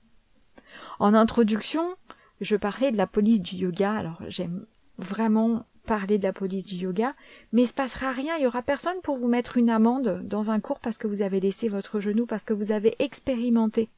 En 1.00 1.14
introduction, 1.14 1.96
je 2.40 2.56
parlais 2.56 2.92
de 2.92 2.96
la 2.96 3.06
police 3.06 3.42
du 3.42 3.56
yoga, 3.56 3.92
alors 3.92 4.22
j'aime 4.28 4.64
vraiment 4.98 5.66
parler 5.84 6.18
de 6.18 6.24
la 6.24 6.32
police 6.32 6.64
du 6.64 6.76
yoga, 6.76 7.14
mais 7.52 7.62
il 7.62 7.66
se 7.66 7.72
passera 7.72 8.12
rien, 8.12 8.36
il 8.36 8.42
y 8.42 8.46
aura 8.46 8.62
personne 8.62 9.00
pour 9.02 9.16
vous 9.16 9.28
mettre 9.28 9.56
une 9.56 9.70
amende 9.70 10.22
dans 10.24 10.50
un 10.50 10.60
cours 10.60 10.80
parce 10.80 10.98
que 10.98 11.06
vous 11.06 11.22
avez 11.22 11.40
laissé 11.40 11.68
votre 11.68 11.98
genou, 11.98 12.26
parce 12.26 12.44
que 12.44 12.52
vous 12.52 12.72
avez 12.72 12.94
expérimenté. 12.98 13.88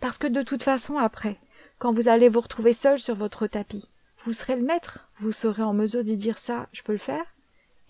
Parce 0.00 0.18
que 0.18 0.26
de 0.26 0.42
toute 0.42 0.62
façon, 0.62 0.98
après, 0.98 1.38
quand 1.78 1.92
vous 1.92 2.08
allez 2.08 2.28
vous 2.28 2.40
retrouver 2.40 2.72
seul 2.72 2.98
sur 2.98 3.14
votre 3.14 3.46
tapis, 3.46 3.88
vous 4.24 4.32
serez 4.32 4.56
le 4.56 4.64
maître, 4.64 5.08
vous 5.20 5.32
serez 5.32 5.62
en 5.62 5.72
mesure 5.72 6.04
de 6.04 6.14
dire 6.14 6.38
ça, 6.38 6.68
je 6.72 6.82
peux 6.82 6.92
le 6.92 6.98
faire, 6.98 7.24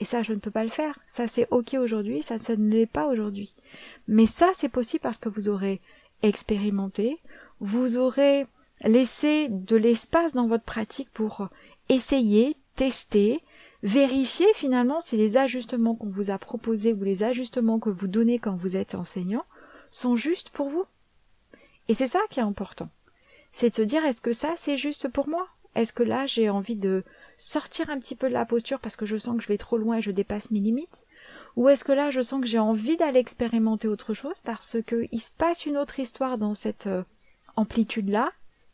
et 0.01 0.05
ça, 0.05 0.22
je 0.22 0.33
ne 0.33 0.38
peux 0.38 0.51
pas 0.51 0.62
le 0.62 0.70
faire. 0.70 0.98
Ça, 1.07 1.27
c'est 1.27 1.48
ok 1.51 1.74
aujourd'hui, 1.74 2.22
ça, 2.22 2.38
ça 2.38 2.57
ne 2.57 2.70
l'est 2.70 2.87
pas 2.87 3.07
aujourd'hui. 3.07 3.55
Mais 4.07 4.27
ça, 4.27 4.51
c'est 4.55 4.68
possible 4.68 5.03
parce 5.03 5.18
que 5.18 5.29
vous 5.29 5.48
aurez 5.48 5.81
expérimenté, 6.22 7.18
vous 7.61 7.96
aurez 7.96 8.46
laissé 8.83 9.48
de 9.48 9.77
l'espace 9.77 10.35
dans 10.35 10.46
votre 10.46 10.64
pratique 10.64 11.11
pour 11.12 11.48
essayer, 11.88 12.57
tester, 12.77 13.42
vérifier 13.83 14.46
finalement 14.55 15.01
si 15.01 15.16
les 15.16 15.37
ajustements 15.37 15.96
qu'on 15.96 16.11
vous 16.11 16.31
a 16.31 16.38
proposés 16.38 16.92
ou 16.92 17.03
les 17.03 17.22
ajustements 17.22 17.81
que 17.81 17.90
vous 17.90 18.07
donnez 18.07 18.38
quand 18.38 18.57
vous 18.57 18.77
êtes 18.77 18.94
enseignant 18.94 19.44
sont 19.90 20.14
justes 20.14 20.51
pour 20.51 20.68
vous. 20.68 20.85
Et 21.88 21.94
c'est 21.94 22.07
ça 22.07 22.20
qui 22.31 22.38
est 22.38 22.44
important 22.44 22.88
c'est 23.59 23.71
de 23.71 23.75
se 23.75 23.83
dire 23.83 24.05
est-ce 24.05 24.21
que 24.21 24.33
ça 24.33 24.53
c'est 24.57 24.77
juste 24.77 25.09
pour 25.09 25.27
moi? 25.27 25.49
Est-ce 25.75 25.92
que 25.92 26.05
là 26.05 26.27
j'ai 26.27 26.49
envie 26.49 26.77
de 26.77 27.03
sortir 27.38 27.90
un 27.90 27.99
petit 27.99 28.14
peu 28.14 28.29
de 28.29 28.33
la 28.33 28.44
posture 28.44 28.79
parce 28.79 28.94
que 28.94 29.05
je 29.05 29.16
sens 29.16 29.37
que 29.37 29.42
je 29.42 29.49
vais 29.49 29.59
trop 29.59 29.79
loin 29.79 29.97
et 29.97 30.01
je 30.01 30.12
dépasse 30.12 30.53
mes 30.53 30.61
limites? 30.61 31.05
Ou 31.57 31.68
est-ce 31.68 31.83
que 31.83 31.90
là 31.90 32.12
je 32.12 32.23
sens 32.23 32.40
que 32.40 32.47
j'ai 32.47 32.61
envie 32.61 32.97
d'aller 32.97 33.18
expérimenter 33.18 33.88
autre 33.88 34.14
chose 34.14 34.42
parce 34.42 34.77
qu'il 34.87 35.21
se 35.21 35.33
passe 35.37 35.66
une 35.66 35.77
autre 35.77 35.99
histoire 35.99 36.38
dans 36.38 36.55
cette 36.55 36.87
euh, 36.87 37.03
amplitude-là 37.57 38.31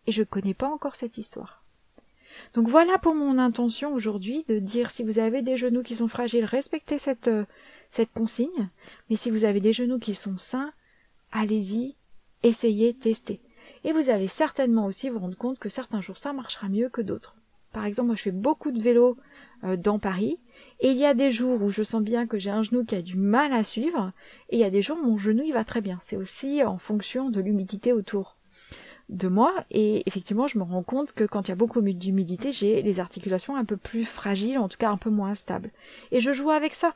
et 0.07 0.13
je 0.13 0.21
ne 0.21 0.27
connais 0.27 0.53
pas 0.53 0.69
encore 0.69 0.97
cette 0.97 1.17
histoire? 1.17 1.63
Donc 2.53 2.69
voilà 2.69 2.99
pour 2.99 3.15
mon 3.15 3.39
intention 3.39 3.95
aujourd'hui 3.95 4.45
de 4.49 4.59
dire 4.59 4.91
si 4.91 5.03
vous 5.03 5.19
avez 5.19 5.41
des 5.41 5.57
genoux 5.57 5.83
qui 5.83 5.97
sont 5.97 6.09
fragiles, 6.09 6.45
respectez 6.45 6.99
cette, 6.99 7.29
euh, 7.29 7.47
cette 7.89 8.13
consigne, 8.13 8.69
mais 9.09 9.17
si 9.17 9.31
vous 9.31 9.45
avez 9.45 9.61
des 9.61 9.73
genoux 9.73 9.99
qui 9.99 10.15
sont 10.15 10.37
sains, 10.37 10.75
allez-y, 11.33 11.95
essayez, 12.43 12.93
testez. 12.93 13.41
Et 13.85 13.93
vous 13.93 14.11
allez 14.11 14.29
certainement 14.29 14.87
aussi 14.87 15.11
vous 15.11 15.19
rendre 15.19 15.37
compte 15.37 15.59
que 15.59 15.69
certains 15.69 16.01
jours 16.01 16.17
ça 16.17 16.33
marchera 16.33 16.69
mieux 16.69 16.89
que 16.89 17.03
d'autres. 17.03 17.37
Par 17.73 17.85
exemple, 17.85 18.07
moi 18.07 18.17
je 18.17 18.23
fais 18.23 18.31
beaucoup 18.31 18.71
de 18.71 18.81
vélo 18.81 19.17
euh, 19.65 19.77
dans 19.77 19.99
Paris, 19.99 20.39
et 20.81 20.91
il 20.91 20.97
y 20.97 21.05
a 21.05 21.13
des 21.13 21.31
jours 21.31 21.61
où 21.63 21.71
je 21.71 21.83
sens 21.83 22.03
bien 22.03 22.27
que 22.27 22.39
j'ai 22.39 22.51
un 22.51 22.63
genou 22.63 22.85
qui 22.85 22.95
a 22.95 23.03
du 23.03 23.17
mal 23.17 23.53
à 23.53 23.65
suivre, 23.65 24.13
et 24.49 24.57
il 24.57 24.61
y 24.61 24.65
a 24.65 24.71
des 24.71 24.81
jours 24.81 24.97
où 25.03 25.07
mon 25.07 25.19
genou 25.19 25.43
il 25.45 25.53
va 25.53 25.65
très 25.65 25.81
bien. 25.81 25.99
C'est 26.01 26.17
aussi 26.17 26.63
en 26.63 26.79
fonction 26.79 27.31
de 27.31 27.41
l'humidité 27.41 27.93
autour 27.93 28.37
de 29.11 29.29
moi, 29.29 29.53
et 29.71 30.03
effectivement 30.07 30.47
je 30.47 30.59
me 30.59 30.63
rends 30.63 30.83
compte 30.83 31.13
que 31.13 31.25
quand 31.25 31.49
il 31.49 31.51
y 31.51 31.53
a 31.53 31.57
beaucoup 31.57 31.83
d'humidité, 31.83 32.53
j'ai 32.53 32.81
les 32.81 33.01
articulations 33.01 33.57
un 33.57 33.65
peu 33.65 33.77
plus 33.77 34.05
fragiles, 34.05 34.59
en 34.59 34.69
tout 34.69 34.79
cas 34.79 34.91
un 34.91 34.97
peu 34.97 35.11
moins 35.11 35.35
stables. 35.35 35.73
Et 36.11 36.21
je 36.21 36.33
joue 36.33 36.51
avec 36.51 36.75
ça 36.75 36.95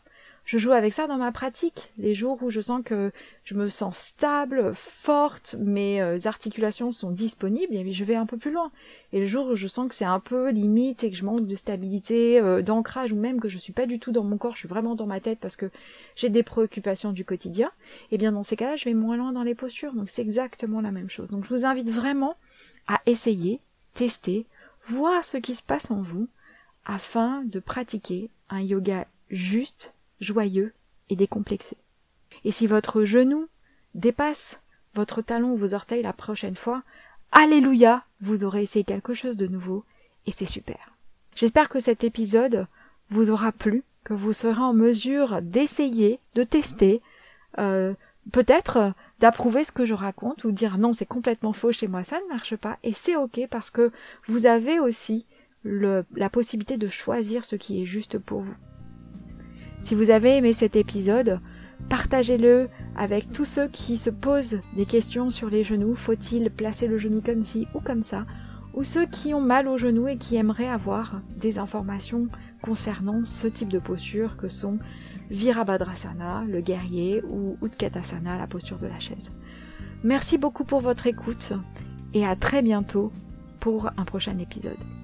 je 0.48 0.56
joue 0.56 0.72
avec 0.72 0.94
ça 0.94 1.06
dans 1.06 1.18
ma 1.18 1.30
pratique. 1.30 1.92
Les 1.98 2.14
jours 2.14 2.42
où 2.42 2.48
je 2.48 2.62
sens 2.62 2.80
que 2.82 3.12
je 3.44 3.54
me 3.54 3.68
sens 3.68 3.98
stable, 3.98 4.72
forte, 4.74 5.56
mes 5.58 6.00
euh, 6.00 6.16
articulations 6.24 6.90
sont 6.90 7.11
disponibles, 7.11 7.74
et 7.74 7.92
je 7.92 8.04
vais 8.04 8.14
un 8.14 8.24
peu 8.24 8.38
plus 8.38 8.50
loin. 8.50 8.72
Et 9.12 9.20
le 9.20 9.26
jour 9.26 9.48
où 9.48 9.54
je 9.56 9.68
sens 9.68 9.87
que 9.90 9.94
c'est 9.94 10.06
un 10.06 10.20
peu 10.20 10.48
limite 10.48 11.04
et 11.04 11.11
que 11.11 11.16
je 11.18 11.26
manque 11.26 11.46
de 11.46 11.54
stabilité, 11.54 12.40
euh, 12.40 12.62
d'ancrage, 12.62 13.12
ou 13.12 13.16
même 13.16 13.40
que 13.40 13.48
je 13.50 13.58
suis 13.58 13.74
pas 13.74 13.84
du 13.84 13.98
tout 13.98 14.11
dans 14.11 14.24
mon 14.24 14.38
corps, 14.38 14.54
je 14.54 14.61
suis 14.61 14.68
vraiment 14.68 14.94
dans 14.94 15.04
ma 15.04 15.20
tête 15.20 15.38
parce 15.38 15.54
que 15.54 15.70
j'ai 16.16 16.30
des 16.30 16.42
préoccupations 16.42 17.12
du 17.12 17.26
quotidien, 17.26 17.70
et 18.11 18.14
eh 18.14 18.18
bien 18.18 18.32
dans 18.32 18.42
ces 18.42 18.56
cas-là, 18.56 18.76
je 18.76 18.87
vais 18.87 18.94
moins 18.94 19.18
loin 19.18 19.32
dans 19.32 19.42
les 19.42 19.54
postures. 19.54 19.92
Donc 19.92 20.08
c'est 20.08 20.22
exactement 20.22 20.80
la 20.80 20.92
même 20.92 21.11
chose. 21.11 21.30
Donc 21.30 21.44
je 21.44 21.50
vous 21.50 21.66
invite 21.66 21.90
vraiment 21.90 22.37
à 22.87 23.02
essayer, 23.04 23.61
tester, 23.92 24.46
voir 24.87 25.26
ce 25.26 25.37
qui 25.37 25.54
se 25.54 25.62
passe 25.62 25.90
en 25.90 26.00
vous 26.00 26.26
afin 26.87 27.42
de 27.44 27.61
pratiquer 27.61 28.30
un 28.48 28.62
yoga 28.62 29.06
juste 29.28 29.92
joyeux 30.20 30.72
et 31.09 31.16
décomplexé. 31.16 31.76
Et 32.44 32.52
si 32.52 32.66
votre 32.66 33.04
genou 33.04 33.48
dépasse 33.94 34.61
votre 34.94 35.22
talon 35.22 35.52
ou 35.52 35.57
vos 35.57 35.74
orteils 35.74 36.02
la 36.02 36.12
prochaine 36.12 36.57
fois, 36.57 36.83
Alléluia, 37.31 38.04
vous 38.20 38.44
aurez 38.44 38.62
essayé 38.62 38.85
quelque 38.85 39.12
chose 39.12 39.37
de 39.37 39.46
nouveau 39.46 39.85
et 40.26 40.31
c'est 40.31 40.46
super. 40.46 40.94
J'espère 41.35 41.68
que 41.68 41.78
cet 41.78 42.02
épisode 42.02 42.66
vous 43.11 43.31
aura 43.31 43.52
plu, 43.52 43.85
que 44.02 44.14
vous 44.14 44.33
serez 44.33 44.61
en 44.61 44.72
mesure 44.72 45.40
d'essayer, 45.42 46.20
de 46.35 46.42
tester, 46.42 47.02
euh, 47.59 47.92
peut-être 48.33 48.94
d'approuver 49.20 49.64
ce 49.64 49.72
que 49.72 49.85
je 49.85 49.94
raconte 49.94 50.44
ou 50.44 50.52
dire 50.52 50.78
non 50.78 50.92
c'est 50.92 51.07
complètement 51.07 51.52
faux 51.52 51.72
chez 51.72 51.88
moi 51.88 52.04
ça 52.04 52.20
ne 52.20 52.28
marche 52.28 52.57
pas 52.57 52.78
et 52.83 52.92
c'est 52.92 53.16
ok 53.16 53.40
parce 53.50 53.70
que 53.70 53.90
vous 54.26 54.46
avez 54.46 54.78
aussi 54.78 55.26
la 55.64 56.31
possibilité 56.31 56.76
de 56.76 56.87
choisir 56.87 57.44
ce 57.44 57.57
qui 57.57 57.83
est 57.83 57.85
juste 57.85 58.18
pour 58.18 58.40
vous. 58.40 58.54
Si 59.80 59.94
vous 59.94 60.10
avez 60.10 60.36
aimé 60.36 60.52
cet 60.52 60.76
épisode, 60.76 61.40
partagez-le 61.88 62.68
avec 62.96 63.32
tous 63.32 63.44
ceux 63.44 63.68
qui 63.68 63.96
se 63.96 64.10
posent 64.10 64.60
des 64.76 64.86
questions 64.86 65.30
sur 65.30 65.48
les 65.48 65.64
genoux. 65.64 65.94
Faut-il 65.94 66.50
placer 66.50 66.86
le 66.86 66.98
genou 66.98 67.22
comme 67.24 67.42
ci 67.42 67.66
ou 67.74 67.80
comme 67.80 68.02
ça? 68.02 68.26
Ou 68.74 68.84
ceux 68.84 69.06
qui 69.06 69.32
ont 69.34 69.40
mal 69.40 69.66
au 69.66 69.76
genou 69.76 70.08
et 70.08 70.18
qui 70.18 70.36
aimeraient 70.36 70.68
avoir 70.68 71.20
des 71.36 71.58
informations 71.58 72.28
concernant 72.62 73.24
ce 73.24 73.46
type 73.46 73.68
de 73.68 73.78
posture 73.78 74.36
que 74.36 74.48
sont 74.48 74.78
Virabhadrasana, 75.30 76.44
le 76.48 76.60
guerrier, 76.60 77.22
ou 77.28 77.56
Utkatasana, 77.62 78.38
la 78.38 78.46
posture 78.46 78.78
de 78.78 78.86
la 78.86 78.98
chaise. 78.98 79.30
Merci 80.04 80.38
beaucoup 80.38 80.64
pour 80.64 80.80
votre 80.80 81.06
écoute 81.06 81.52
et 82.14 82.26
à 82.26 82.36
très 82.36 82.62
bientôt 82.62 83.12
pour 83.60 83.90
un 83.96 84.04
prochain 84.04 84.38
épisode. 84.38 84.97